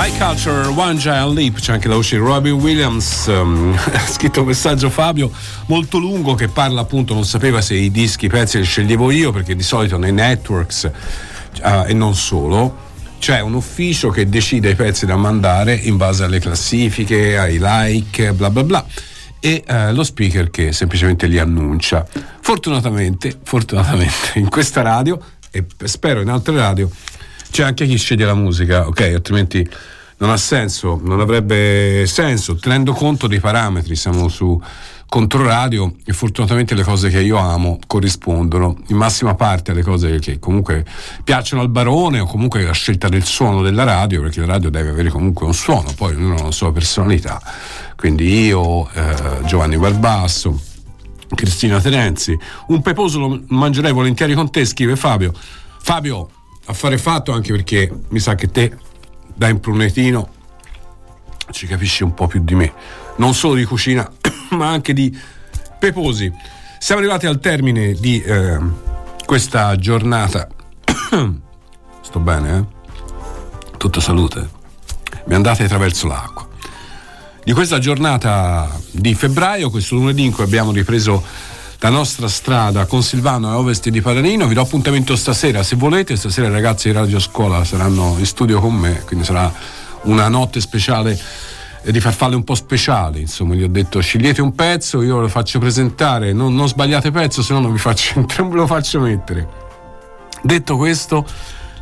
[0.00, 4.42] My Culture, One Giant Leap, c'è anche la voce di Robin Williams, um, ha scritto
[4.42, 5.28] un messaggio Fabio
[5.66, 9.32] molto lungo che parla appunto, non sapeva se i dischi, i pezzi li sceglievo io
[9.32, 12.76] perché di solito nei networks eh, e non solo
[13.18, 18.32] c'è un ufficio che decide i pezzi da mandare in base alle classifiche, ai like,
[18.34, 18.86] bla bla bla
[19.40, 22.06] e eh, lo speaker che semplicemente li annuncia.
[22.40, 25.20] Fortunatamente, fortunatamente in questa radio
[25.50, 26.88] e spero in altre radio
[27.50, 29.00] c'è anche chi sceglie la musica, ok?
[29.14, 29.68] Altrimenti
[30.18, 34.60] non ha senso, non avrebbe senso, tenendo conto dei parametri, siamo su
[35.08, 40.38] Controradio e fortunatamente le cose che io amo corrispondono in massima parte alle cose che
[40.38, 40.84] comunque
[41.24, 44.90] piacciono al barone o comunque la scelta del suono della radio, perché la radio deve
[44.90, 47.40] avere comunque un suono, poi ognuno ha la sua personalità.
[47.96, 49.14] Quindi io, eh,
[49.46, 50.60] Giovanni Barbasso,
[51.34, 55.32] Cristina Terenzi, un peposo lo mangerei volentieri con te, scrive Fabio.
[55.80, 56.28] Fabio,
[56.68, 58.76] affare fatto anche perché mi sa che te
[59.34, 60.36] da imprunetino
[61.50, 62.72] ci capisci un po' più di me,
[63.16, 64.08] non solo di cucina,
[64.50, 65.16] ma anche di
[65.78, 66.30] peposi.
[66.78, 68.58] Siamo arrivati al termine di eh,
[69.24, 70.46] questa giornata.
[72.02, 73.76] Sto bene, eh?
[73.76, 74.48] Tutta salute.
[75.24, 76.46] Mi andate attraverso l'acqua.
[77.44, 81.24] Di questa giornata di febbraio, questo lunedì in cui abbiamo ripreso
[81.80, 84.46] la nostra strada con Silvano a ovest di Paranino.
[84.48, 86.16] Vi do appuntamento stasera, se volete.
[86.16, 89.52] Stasera i ragazzi di Radio Scuola saranno in studio con me, quindi sarà
[90.02, 91.18] una notte speciale
[91.82, 93.20] e di farfalle un po' speciali.
[93.20, 97.42] Insomma, gli ho detto scegliete un pezzo, io lo faccio presentare, non, non sbagliate pezzo,
[97.42, 99.66] se no non vi faccio, non lo faccio mettere.
[100.42, 101.24] Detto questo,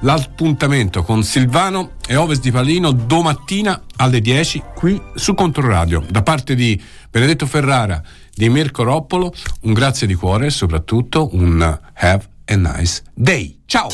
[0.00, 6.04] l'appuntamento con Silvano e Ovest di Palino domattina alle 10 qui su Controradio.
[6.06, 8.02] Da parte di Benedetto Ferrara,
[8.36, 9.32] di Mirko Roppolo,
[9.62, 11.62] un grazie di cuore e soprattutto un
[11.94, 13.62] have a nice day.
[13.64, 13.88] Ciao!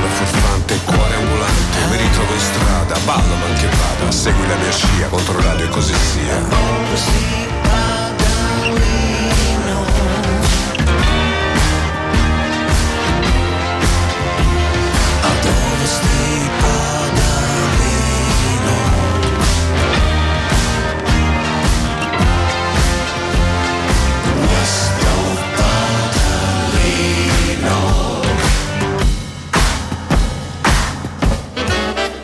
[0.00, 4.72] La furfante, cuore ambulante Mi ritrovo in strada, ballo man che vada Segui la mia
[4.72, 7.47] scia, contro e così sia